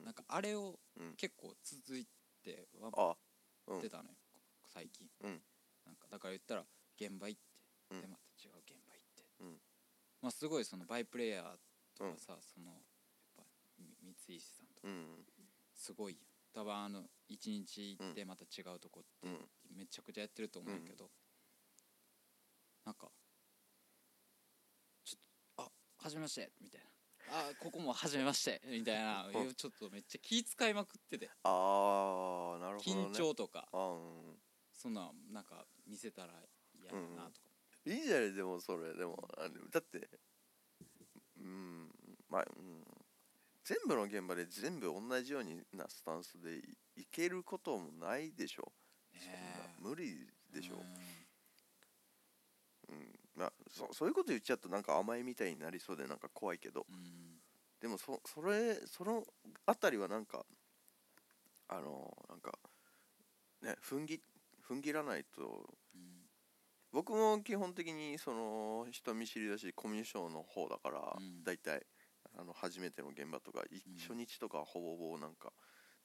[0.03, 1.15] なんかあれをうん。
[1.15, 2.05] 結構続い
[2.43, 3.17] てワンポあ
[3.67, 3.79] うん。
[3.79, 4.09] ってたのよ、
[4.67, 5.41] 最近、うん。
[5.85, 6.63] なんかだから言ったら
[6.99, 7.41] 現場行っ
[7.89, 8.01] て、うん。
[8.01, 9.47] でまた違う現場行って、うん。
[10.21, 11.45] まあすごいそのバイプレイヤー
[11.97, 12.79] とかさ、そのやっ
[13.37, 13.43] ぱ
[13.79, 14.87] み三石さんとか。
[14.87, 15.25] うん。
[15.73, 16.17] すごい
[16.53, 19.49] 多分あの一日行ってまた違うとこってうん。
[19.77, 21.09] めちゃくちゃやってると思うけど、
[22.85, 23.07] なんか
[25.03, 25.19] ちょっ
[25.55, 25.71] とあ
[26.03, 26.87] はじめましてみたいな。
[27.27, 29.53] あここもはじめましてみたいなうん。
[29.55, 31.29] ちょっとめっちゃ気使いまくってて。
[31.43, 33.07] ああなるほどね。
[33.07, 34.39] 緊張とかあうん。
[34.71, 36.33] そんなんなんか見せたら
[36.79, 37.47] 嫌だなとか、
[37.85, 38.93] いいじゃないでもそれ。
[38.93, 40.07] でもあでもだって
[41.37, 41.84] うん
[42.29, 42.83] まあ、うん、
[43.63, 48.71] 全部の現場で全部同じようになスタンスでいいけることもないでしょ
[49.13, 50.77] ねそんえな無理でしょう、
[52.93, 53.19] うん。
[53.35, 56.85] まあ、そそういうこと言っちゃうとなんか甘えみたいになりそうでなんか怖いけど。
[57.81, 59.23] でもそそれその
[59.65, 60.45] あたりはなんか
[61.67, 62.57] あのなんか
[63.61, 64.21] ね踏んぎ
[64.67, 65.69] 踏ん切らないと。
[65.93, 66.29] うん。
[66.91, 71.43] 僕も基本的にその人見知りだしコミュ障の方だから、うん。
[71.43, 71.85] だいたい
[72.37, 75.51] あの初めての現場とか、いうん初日とかはほぼほぼなんか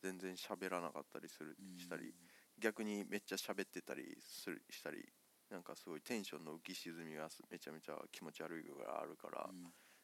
[0.02, 2.14] 全然喋らなかったりする、うんしたり
[2.58, 4.98] 逆にめっちゃ喋ってたりするしたり
[5.50, 9.62] なんかすごいテンションの浮き沈みがすめちゃめちゃ気持ち悪いぐらいあるから、うん。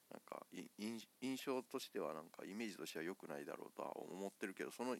[0.08, 4.94] なんかい印印象としてはなんかイメージとしては良くないだろうとは思ってるけどその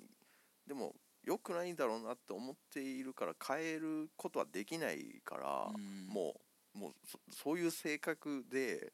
[0.67, 6.07] でも良くないんだろうなって思っているから変えることはできないから、うん。
[6.13, 6.35] も
[6.75, 8.93] うもうそそういう性格で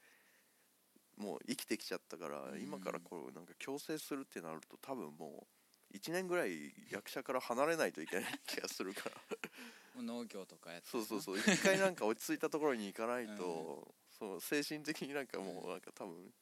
[1.23, 2.61] もう生きてきちゃったから、うん。
[2.61, 5.47] 今からこうなんか強制するってなると多分も
[5.93, 9.17] う1年ぐらい役者から離れないといけない気がするから。
[10.03, 11.39] 農業とかやってそうそううそう。
[11.39, 16.33] 一回なんか落ち着いたところに行かないと、そう精神的になんかもうなんか多分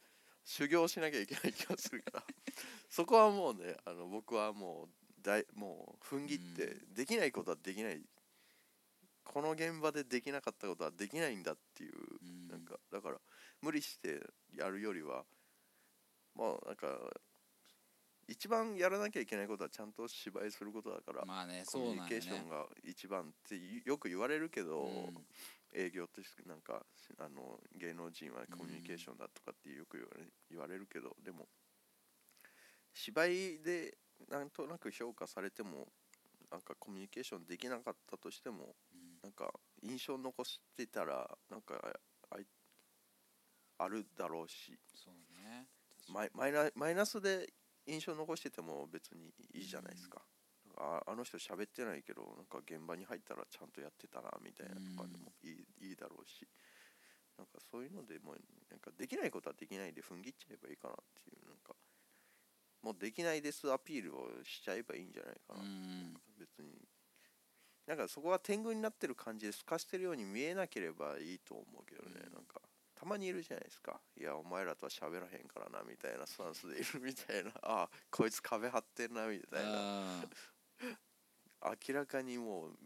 [0.45, 2.25] 修行しなきゃいけない気がするから。
[2.89, 8.01] そこはもうねあの僕はもうだいもう踏ん切って、うできないことはできない。
[9.25, 12.49] この現場でできなかったことはできないんだっていう、ん。
[12.49, 13.21] なんかだから
[13.63, 14.21] 無理して
[14.57, 15.25] やるよりは
[16.37, 16.87] まあなんか
[18.29, 25.27] 一番やらなきゃいけないことはちゃんと芝居することだから、まあねコミュニケーションが一番ってよく言われるけど、うん
[25.73, 26.83] 営業としてなんか
[27.19, 31.47] あの芸能人はコミュニケーションだとかってよく言われ言われるけどでも
[32.93, 33.95] 芝居で
[34.29, 35.87] なんとなく評価されても
[36.51, 39.11] なんかコミュニケーションできなかったとしてもうん。
[39.23, 39.53] なんか
[39.83, 41.75] 印象残してたらなんか
[43.83, 44.79] あるだろうし。
[44.95, 45.67] そうね。
[46.09, 47.53] マイマイナマイナスで
[47.87, 50.23] 印象残してても別にいいじゃないですか、
[50.77, 56.47] ああの人喋ってないけどなんか現場に入ったらちゃんとやってたなみたいなとかでもいい,、いいだろうし。
[57.39, 58.37] なんかそういうのでもう
[58.71, 61.75] なんかできないことはできないで踏ん切っちゃえばいいかなっていうなんか
[62.83, 66.15] もうできないですアピールをしちゃえばいいんじゃないかな、うん。
[66.39, 66.87] 別に。
[67.87, 72.35] なんかそこは天狗になってる感じで透かしてるように見えなければいいと思うけどね、うん。
[72.35, 72.61] なんか
[73.01, 73.99] たまにいるじゃないですか。
[74.15, 77.51] いやお前らとは喋らへんからなみたいなスタンスでいるみたいな。
[77.65, 80.21] ああこいつ壁張ってんなみたいな。
[81.63, 82.77] あ明らかにもう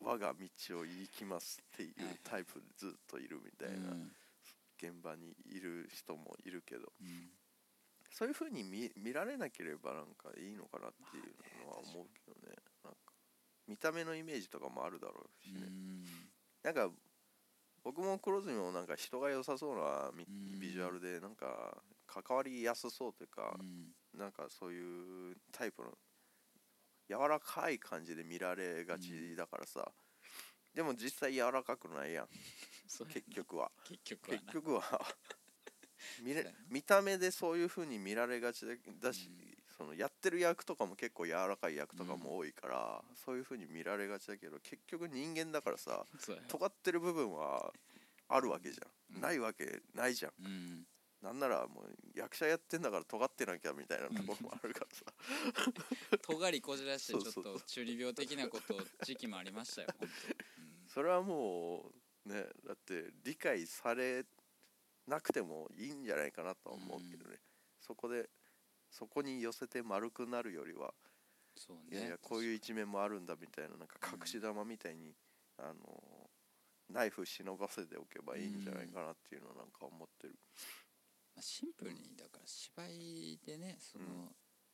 [0.00, 1.94] 我が道を行きますっていう
[2.24, 3.90] タイプでずっといるみたいな。
[3.90, 4.16] うん。
[4.78, 6.90] 現場にいる人もいるけど。
[6.98, 7.30] うん。
[8.10, 12.56] そういう風に見見られなければなんかいいのかなっていうのは思うけどね。
[12.82, 13.12] なんか
[13.68, 16.04] 見た目のイメージとかもあるだろうしね、うん。
[16.62, 16.90] なんか
[17.82, 20.10] 僕も黒住もなんか人が良さそうな
[20.60, 24.18] ビジュアルでなんか関わりやすそうというかうん。
[24.18, 25.90] なんかそういうタイプの
[27.08, 29.90] 柔らかい感じで見られがちだからさ。
[30.74, 32.28] でも実際柔らかくないやん。
[33.08, 33.70] 結局は。
[33.84, 34.82] 結局は
[36.22, 39.49] 見れ見た目でそういう風に見られがちだだし、うん
[39.80, 46.04] そのやってる役とかも結構柔らかい役とかも多いから、そういう風に見られがちだけど結局人間だからさ
[46.48, 47.72] 尖ってる部分は
[48.28, 49.22] あるわけじゃん、うん。
[49.22, 50.32] ないわけないじゃん。
[50.44, 50.84] うん。
[51.22, 60.08] なんならもう役者やってんだから尖ってなきゃみたいなところもあるからさ、 尖りこじらしてちょっと中二病的なこと時期もありましたよ本
[60.88, 61.90] それはも
[62.26, 64.24] うねだって理解され
[65.06, 67.38] なくてもいいんじゃないかなとは思うけどね、
[67.80, 68.28] そこで
[68.90, 70.92] そこに寄せて丸くなるよりは
[71.54, 71.98] 当そうね。
[71.98, 75.14] いやいやこういう一面もあるんだみたいななんか隠し玉みたいに、
[75.58, 76.30] あの
[76.88, 80.34] ナイフ忍ばせておけばいいんじゃないかなっていうのはなんか思ってる、
[81.34, 84.10] まあシンプルにだから芝居でねその、うん。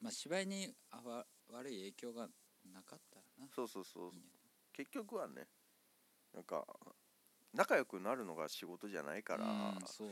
[0.00, 2.28] まあ芝居にあわ悪い影響が
[2.72, 3.48] なかったらな。
[3.54, 4.10] そうそうそう。
[4.72, 5.46] 結局はね
[6.34, 6.64] なんか
[7.54, 10.08] 仲良くなるのが仕事じゃないから、うんそう。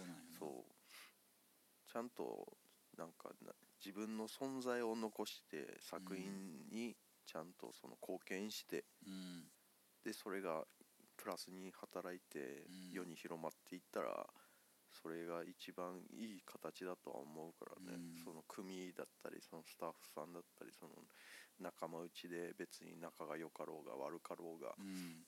[1.92, 2.56] ちゃんと
[2.98, 3.52] なんかな
[3.84, 6.24] 自分の存在を残して作品
[6.72, 9.44] にちゃんとその貢献して、うん
[10.04, 10.64] でそれが
[11.16, 14.26] プラスに働いてうん世に広まっていったら、
[15.02, 18.24] それが一番いい形だとは思うからね、うん。
[18.24, 20.92] その組だったりそのスタッフさんだったりその
[21.60, 25.24] 仲間内で別に仲が良かろうが悪かろうが、うん。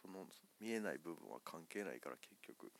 [0.00, 0.26] その
[0.60, 2.72] 見えない部分は関係ないから結局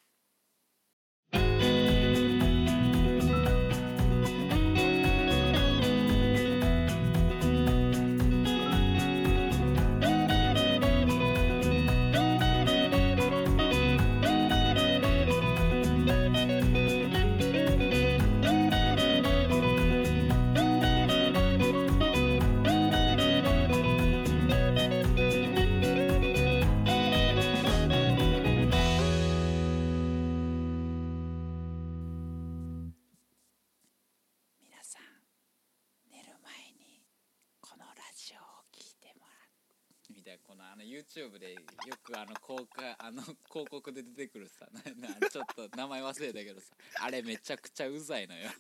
[40.95, 41.61] YouTube でよ
[42.05, 43.21] くあの公開あの
[43.51, 46.67] 広告で出てくるさななちょっと名前忘れたけどさ
[47.03, 48.49] あれめちゃくちゃうざいのよ。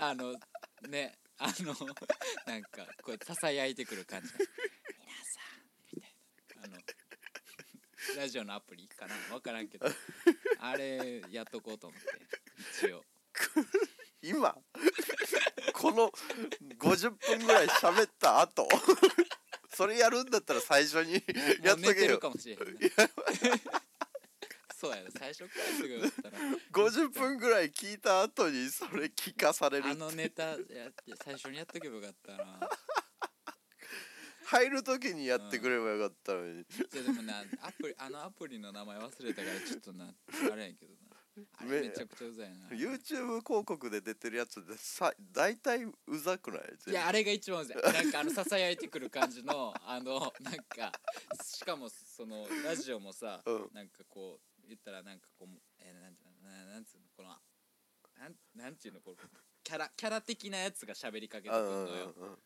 [0.00, 0.38] あの
[0.88, 1.74] ねあの
[2.46, 4.28] なんかこうささやいてくる感じ。
[4.28, 4.38] 皆
[5.24, 6.14] さんみたい
[6.60, 6.64] な。
[6.64, 6.76] あの
[8.16, 9.14] ラジオのアプリかな？
[9.30, 9.86] 分からんけど。
[10.58, 12.06] あれやっとこうと思って
[12.84, 13.04] 一応。
[14.22, 14.54] 今
[15.72, 16.12] この
[16.78, 18.68] 50分ぐらい喋った後。
[19.80, 21.14] それやるんだったら最初に
[21.64, 22.18] やっとけよ。
[22.18, 22.70] かもしれへんな。
[24.78, 26.38] そうやな最初からすぐだったら。
[26.70, 32.60] 50分ぐらい聞いた後にそれ聞かされるあのネタやって最初にやっとけばよかったな。
[34.44, 40.04] 入る時にやってくればよかったのに、じゃあでもなアプリあのアプリの名前忘れたからちょっとな
[40.52, 40.92] あれやけど。
[40.92, 40.99] な
[41.58, 42.68] あれめちゃくちゃうざいな。
[42.68, 46.60] YouTube 広告で出てるやつでさ大体うざくない？
[46.88, 47.76] いやあれが一番うざい。
[47.92, 50.92] なんかあのささやいてくる感じの あのなんか
[51.44, 53.70] しかもそのラジオもさ、うん。
[53.72, 57.28] なんかこう言ったらなんかこうえーなんていうのななんつうのこの
[58.18, 59.16] なんなんていうのこう
[59.62, 62.32] キャラキャラ的なやつが喋りかけてくるうんのよ、うんうん。
[62.32, 62.36] あ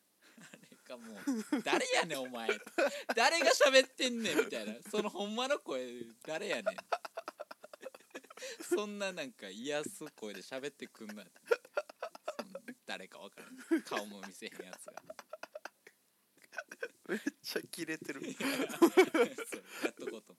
[0.52, 2.48] れがもう誰やねんお前。
[3.14, 4.74] 誰が喋ってんねんみたいな。
[4.90, 6.64] そのほんまの声誰やねん
[8.60, 11.14] そんななんか癒す声で喋ってくんな。
[11.14, 12.52] そん
[12.86, 13.40] 誰かわか
[13.70, 13.82] らん。
[13.82, 15.02] 顔も見せへんやつが。
[17.08, 18.20] めっちゃキレてる。
[18.20, 18.50] そう
[19.84, 20.36] やっとこうと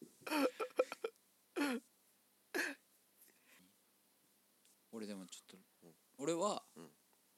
[4.91, 6.83] 俺でもちょっと、うん俺は、うん。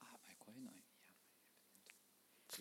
[0.00, 0.74] あまあこういうのい。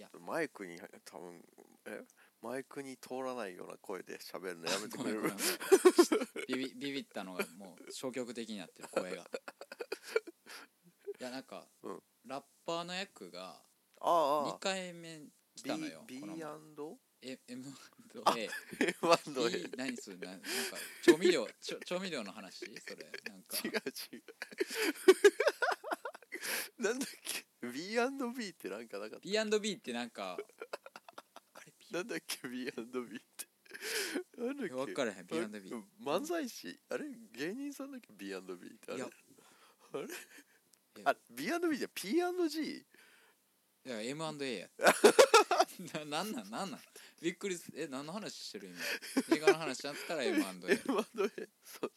[0.01, 1.41] やマイクに多分
[1.85, 2.03] え？
[2.47, 5.21] マイクに通らないような声で喋るのやめてくれる？
[6.47, 9.23] ビビビビったのがもう消極的になってる声が。
[11.19, 11.99] いやなんか、うん。
[12.25, 13.61] ラッパーの役が
[13.99, 15.19] 2ああ回目
[15.55, 18.49] 来たのよ B M&A M&A
[19.75, 20.47] 何それななんか
[21.03, 22.59] 調味料ちょ調味料の話？
[22.59, 22.71] それ
[23.29, 23.57] なんか。
[23.65, 24.23] 違う違う。
[26.79, 29.27] なんだっけ？B&B ってなんかなかった。
[29.27, 30.37] B&B ってなんか
[31.91, 33.47] なんだっけ B&B って。
[34.38, 34.73] なんだっけ。
[34.73, 35.59] 分からへん B&B あれ
[36.01, 36.79] 漫才師。
[36.89, 38.39] あれ芸人さんだっけ B&B っ
[38.79, 38.91] て。
[38.91, 38.97] あれ。
[38.97, 39.07] いや。
[39.93, 40.07] あれ？
[41.05, 42.77] あ B&B じゃ P&G
[43.85, 44.69] いや M&A や。
[45.93, 46.81] ななんなんなんなん？
[47.21, 48.67] びっくりすえ何の話してる
[49.29, 49.35] 今？
[49.38, 50.79] 映画の話だったら M&A M&A
[51.63, 51.91] そう。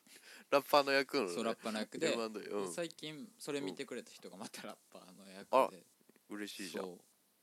[0.50, 1.34] ラッパーの役のね。
[1.34, 2.12] そうラッパーの役で。
[2.12, 2.72] うん。
[2.74, 5.82] 最近それ見てくれた人がまたラッパーの役あで
[6.28, 6.98] 嬉しいじゃん。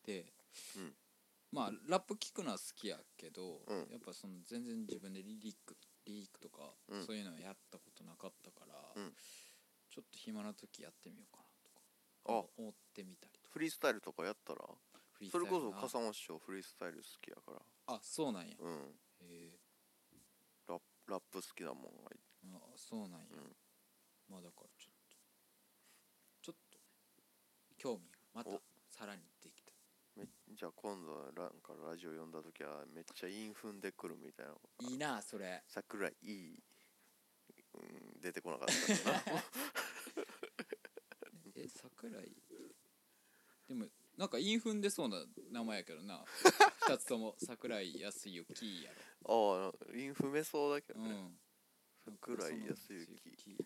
[0.06, 0.26] で、
[0.76, 0.96] うん
[1.52, 3.78] まあラップ聞くのは好きやけど、うん。
[3.90, 5.76] やっぱその全然自分でリリック
[6.06, 7.06] リリックとか、うん。
[7.06, 9.14] そういうのはやったことなかったから、うん。
[9.90, 11.80] ちょっと暇な時やってみようかなとか
[12.26, 12.62] あ。
[12.62, 13.50] 思ってみたりとか。
[13.54, 14.60] フリースタイルとかやったら？
[15.14, 15.72] フリースそれタイルな。
[15.72, 17.62] こそ笠間師匠フリースタイル好きやから。
[17.96, 19.00] あそうなんや、へうん。
[19.22, 19.58] え。
[20.68, 21.86] ラッラップ好きだもん
[22.54, 23.56] あそうなんや、うん。
[24.30, 25.16] まあだからちょっと
[26.44, 26.84] ちょっとね
[27.78, 28.62] 興味がまたお。
[28.92, 29.22] さらに
[30.56, 34.54] じゃあ今度なんかラジオ読んだ時はめっちゃ韻踏んでくるみたいな。
[34.90, 35.64] いいなそれ。
[35.68, 36.60] 桜井いい、
[37.76, 39.44] うん、出てこなかったかな。
[41.56, 42.36] え桜井？
[43.68, 43.86] でも
[44.18, 46.24] なんかインフンでそうな名前やけどな。
[46.88, 47.36] 二つとも。
[47.46, 48.92] 桜井康之や
[49.26, 51.40] ああ韻踏めそうだけどろ、うね、ん、
[52.06, 53.58] 桜井康之。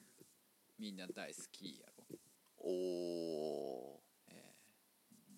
[0.77, 2.19] みんな大好きやろ。
[2.57, 4.03] おお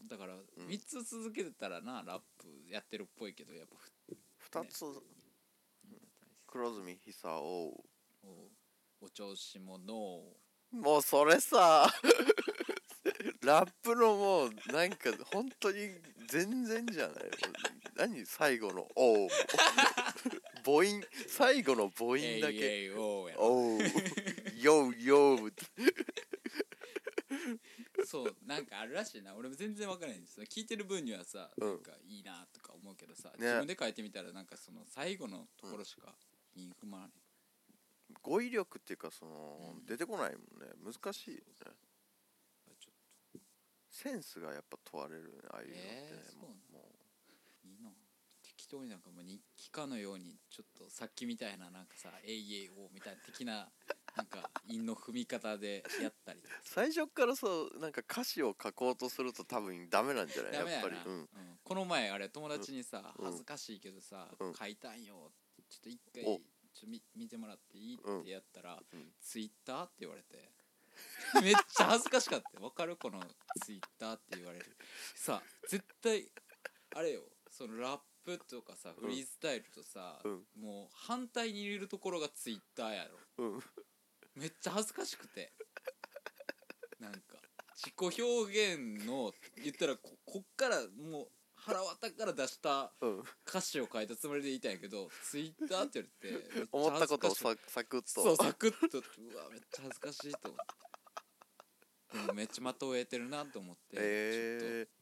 [0.09, 0.39] だからん。
[0.67, 4.85] 3つ続けてたらなラップやってるっぽいけどやっぱー二つ、
[6.47, 8.27] 黒住久夫き
[9.01, 9.93] おお調子者
[10.71, 11.87] もうそれさ
[13.41, 15.89] ラップのもうなんか本当に
[16.27, 17.23] 全然じゃない。
[17.95, 19.29] 何最後の「おう」
[20.65, 21.03] 母音。
[21.27, 22.91] 最後の母音だけ。
[22.95, 23.79] おうや「ろおう」
[24.57, 25.53] 「ようよう」
[28.05, 29.35] そうなんかあるらしいな。
[29.35, 31.67] 俺も全然分からないんです聞いてる分にはさ、うん。
[31.69, 36.13] なんかいいなとか思うけどさ、自分で書いてみたらなんかその最後のところしか
[36.55, 37.09] インフマない、
[38.21, 39.85] 語彙力っていうかその、うん。
[39.85, 40.67] 出てこないもんね。
[40.83, 41.43] 難しいよね。
[42.79, 43.41] ちょっ
[43.89, 45.81] センスがやっぱ問われるねああいうのって。
[45.81, 46.89] ね、えーそうも
[47.61, 47.91] といいな。
[48.41, 53.69] 適当になんかもう日記かのようにちょっとさっきみたいななんかさ「えいえいお」みたいな的な
[54.15, 56.55] なんか韻の踏み方でやったりとか。
[56.55, 60.51] う最初からそうなんか歌詞を書こうとすると多分ダメなんじゃない？
[60.53, 61.13] ダメやな、やっぱり、うん。
[61.13, 61.27] うん。
[61.63, 63.25] この前あれ友達にさ、うん。
[63.25, 64.53] 恥ずかしいけどさ、うん。
[64.53, 65.31] 書いたんよ
[65.69, 66.25] ちょっと一回お。
[66.27, 66.41] ちょっ
[66.81, 67.99] と見見てもらっていい？
[68.03, 69.13] うんってやったら、うん。
[69.21, 70.51] ツイッターって言われて。
[71.41, 72.95] めっちゃ恥ずかしかったわかる？
[72.97, 73.19] この
[73.65, 74.77] ツイッターって言われる。
[75.15, 76.29] さ絶対
[76.95, 77.23] あれよ。
[77.49, 80.45] そのラップとかさフリースタイルとさ、うん。
[80.55, 83.17] もう反対に入れるところがツイッターやろ。
[83.37, 83.63] うん
[84.35, 85.53] めっちゃ恥ずかしくて。
[86.99, 87.19] なんか
[87.75, 90.77] 自己表現の言ったらここっから
[91.11, 93.23] もう腹渡から出したうん。
[93.45, 98.07] 歌詞を書いたつもりでいたんやけどツイッターって言われてめっちゃ思ったことを恥ずかしさサクッと。
[98.07, 98.99] そうサクッと。
[98.99, 99.01] う
[99.35, 100.65] わめっちゃ恥ずかしいと思っ
[102.11, 102.17] て。
[102.17, 104.93] でもめっちゃ的を得てるなと思って、えー、ち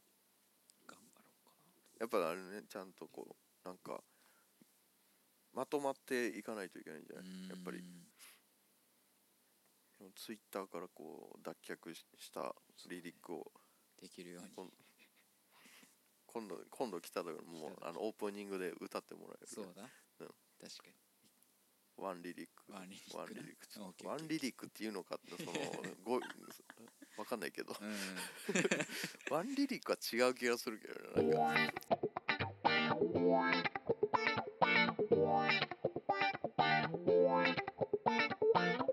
[0.72, 4.02] ょっと頑張ろうかやっぱあれねちゃんとこうなんか
[5.54, 7.48] まとまっていかないといけないんじゃなない？
[7.50, 7.78] やっぱり。
[7.78, 7.84] うん
[10.16, 12.54] ツイッターからこう脱却した
[12.88, 13.52] リリックを、
[14.00, 14.68] できるように。
[16.26, 19.46] 今度今度来た時もうあのオープニングで歌ってもらえる。
[19.46, 20.26] そうだ、うん、
[20.60, 22.04] 確かに。
[22.04, 22.72] ワンリリック。
[22.72, 24.66] ワンリリックワンリリック。
[24.66, 25.52] っていうのかってその
[27.16, 27.76] ごかんないけど、
[29.30, 32.02] ワンリリックは違う気がするけどなんか。
[38.54, 38.91] Bye.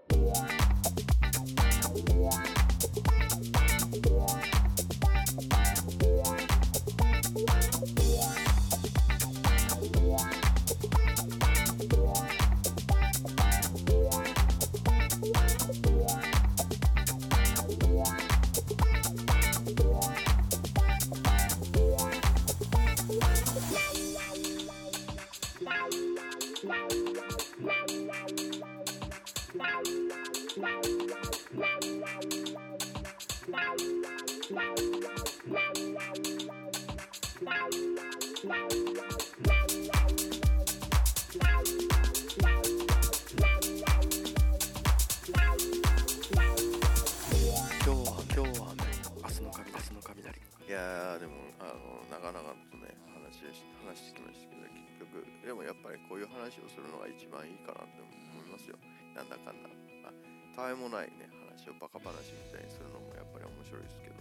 [53.39, 58.75] 話し話してきましたけど結局でもやっぱりこういう話をするのが一番いいかなって思いますよ。
[59.15, 59.71] なんだかんだ。
[60.03, 60.11] あ
[60.55, 64.19] たわいもないね話をバカ話みたいにするのもやっぱり面白いですけど。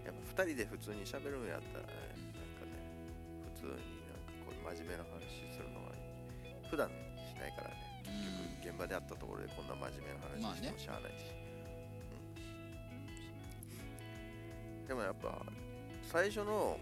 [0.00, 2.80] やっぱ2人で普通に喋るんやったらねなんかね
[3.52, 7.90] 普通になんかこう真面目な話するのがいい普段しないからね。
[8.02, 11.30] 結局現場であったところでこんな真面目な話してもしゃあないし、
[14.80, 15.38] うん、でもやっぱ
[16.10, 16.80] 最初の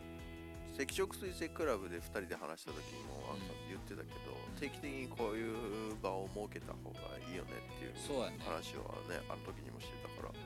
[0.79, 2.79] 赤色水星クラブで2人で話した時
[3.11, 8.39] もあんた言ってたけど、定期的にこういう場を設けた方がいいよねっていうそうやね。
[8.47, 10.39] 話をねあの時にもしてたから、な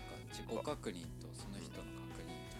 [0.00, 1.84] んか自己確認とその人の
[2.16, 2.56] 確認と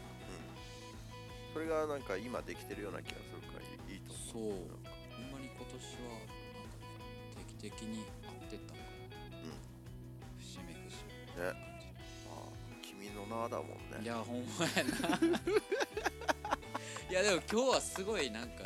[1.56, 4.68] それがなんか今できてるような気がするからいいと思う。
[4.68, 4.84] そう。
[5.16, 8.84] ほんまに今年はなんかね定期的に会ってたから
[9.40, 9.56] うん。
[10.36, 11.56] 節目節目ね。
[12.28, 12.52] まあ
[12.84, 13.96] 君の名だもんね。
[14.02, 15.40] いやほんまやな
[17.10, 18.64] いやでも今日はすごいなんか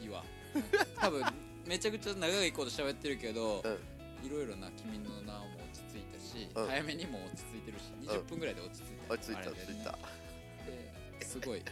[0.00, 0.22] いいわ。
[0.54, 1.24] なんか多分
[1.66, 4.26] めちゃくちゃ長いこと喋ってるけど、うん。
[4.26, 6.66] いろいろな君の名も落ち着いたし、うん。
[6.66, 9.98] 早めにも落ち着いてるし20分ぐらいで落ち着いた、落ち着いたあ落ち着いた。
[11.18, 11.66] ですごいやっ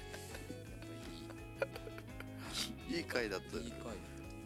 [1.61, 1.67] ぱ
[2.91, 3.57] いいいい回だった。
[3.57, 3.83] よねいい回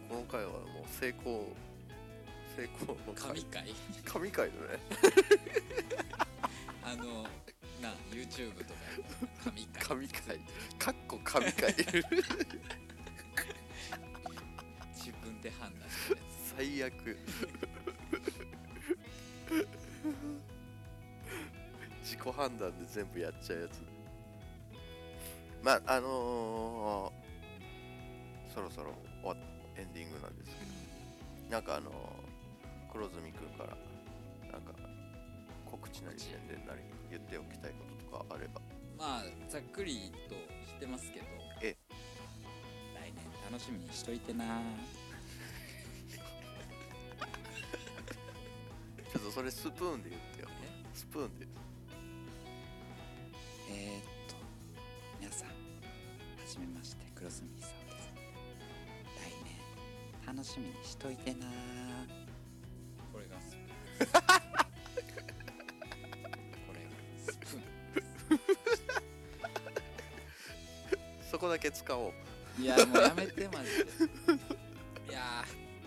[0.09, 1.49] この回はもう成功
[2.57, 3.29] 成功の回。
[3.29, 3.75] 神回？
[4.05, 4.79] 神回だね。
[6.85, 7.27] あの
[7.81, 8.71] な YouTube とか
[9.45, 9.83] 神回。
[9.87, 10.41] 神回。
[10.79, 11.75] かっこ神回。
[14.95, 15.89] 自分で判断。
[16.57, 16.93] 最悪。
[22.03, 23.83] 自己判断で全部やっちゃうやつ。
[25.63, 29.37] まああのー、そろそろ終わ
[29.77, 30.71] エンディングなんですけど。
[31.51, 33.77] なんかあのー、黒住くんから
[34.53, 34.73] なんか
[35.71, 36.81] 告知なり宣伝なり
[37.15, 38.61] 言っておきたいこととかあれば。
[38.61, 40.35] つまあざっくりと
[40.67, 41.27] してますけど
[41.63, 41.77] え。
[42.95, 44.45] 来年楽しみにしといてな。
[49.13, 50.49] ちょっとそれスプーンで言ってよ。
[50.65, 50.85] え？
[50.93, 51.47] スプーンで。
[53.71, 54.35] えー、っと
[55.21, 55.55] 皆さんは
[56.49, 57.75] じめまして黒住さんです。
[59.17, 59.57] 来年
[60.37, 61.47] 楽しみにしといてな。
[63.13, 63.57] これがス
[63.99, 64.44] プーン
[71.65, 72.13] け使おう。
[72.61, 75.11] いやもうやめてマジで。
[75.11, 75.45] いや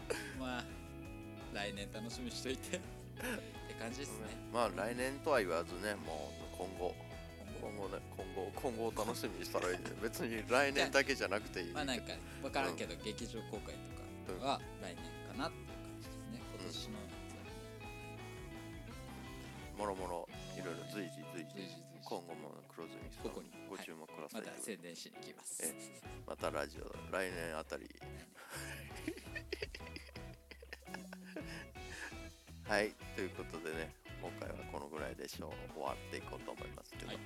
[0.09, 0.63] ーまあ
[1.53, 2.78] 来年楽しみにしといて。
[2.78, 4.25] って感じですね。
[4.51, 6.95] まあ来年とは言わずねもう今後。
[7.61, 9.84] 今後今後ね今後今後を楽しみにしたらいいね。
[10.01, 13.75] 別に来年だけじゃなくていいまあなんか分からんけど、劇場公開
[14.25, 16.41] とかは来年かなっていう感じですね。
[16.57, 17.07] 今年のも
[19.88, 23.52] ろもろいろいろ随時随時今後も黒住さんここに。
[23.70, 25.64] ご注目ください、また宣伝しに行きます。
[25.64, 25.74] え
[26.26, 27.88] またラジオ来年あたり。
[32.68, 37.20] はいということでね今回はこのぐらいでしょう終わっていこうと思いますけど、はい。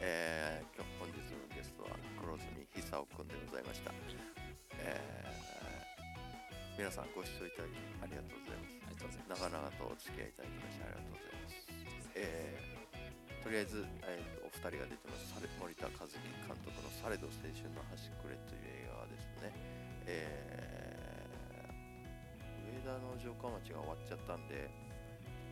[0.00, 1.90] えー今日本日のゲストは
[2.20, 3.92] 黒住久夫くんでございました、
[4.78, 5.34] えー
[6.76, 7.70] 皆さんご視聴いただき
[8.02, 8.74] ありがとうございます。
[8.82, 9.42] ありがとうございます。
[9.42, 11.63] 長々とお付き合いいただきましてありがとうございます。
[12.14, 15.34] えーとりあえず、えーお二人が出てます。
[15.60, 16.14] 森田和樹
[16.46, 19.52] 監督の「されど青春の端くれ」という映画はですね、
[20.06, 24.70] えー上田の城下町が終わっちゃったんで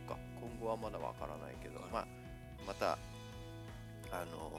[0.07, 2.07] か今後はまだわからないけど、まあ、
[2.65, 2.97] また
[4.09, 4.49] あの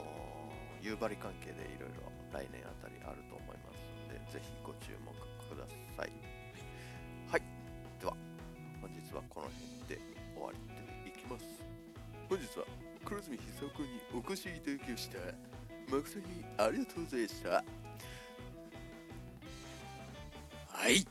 [0.81, 5.11] ー夕張関係でいろいろ来年あたりあると思いますのでぜひご注目
[5.49, 5.65] くだ
[5.97, 6.11] さい。
[7.27, 7.41] はい、
[7.99, 8.15] では
[8.79, 9.99] 本日はこの辺で
[10.37, 10.53] 終わっ
[11.03, 11.74] ていきます
[12.27, 12.65] 本日は
[13.05, 15.17] 黒住久夫君にお越しいただきました。
[15.95, 16.25] 誠に
[16.57, 17.49] ありがとうございました。
[17.49, 17.63] は
[20.89, 21.05] い。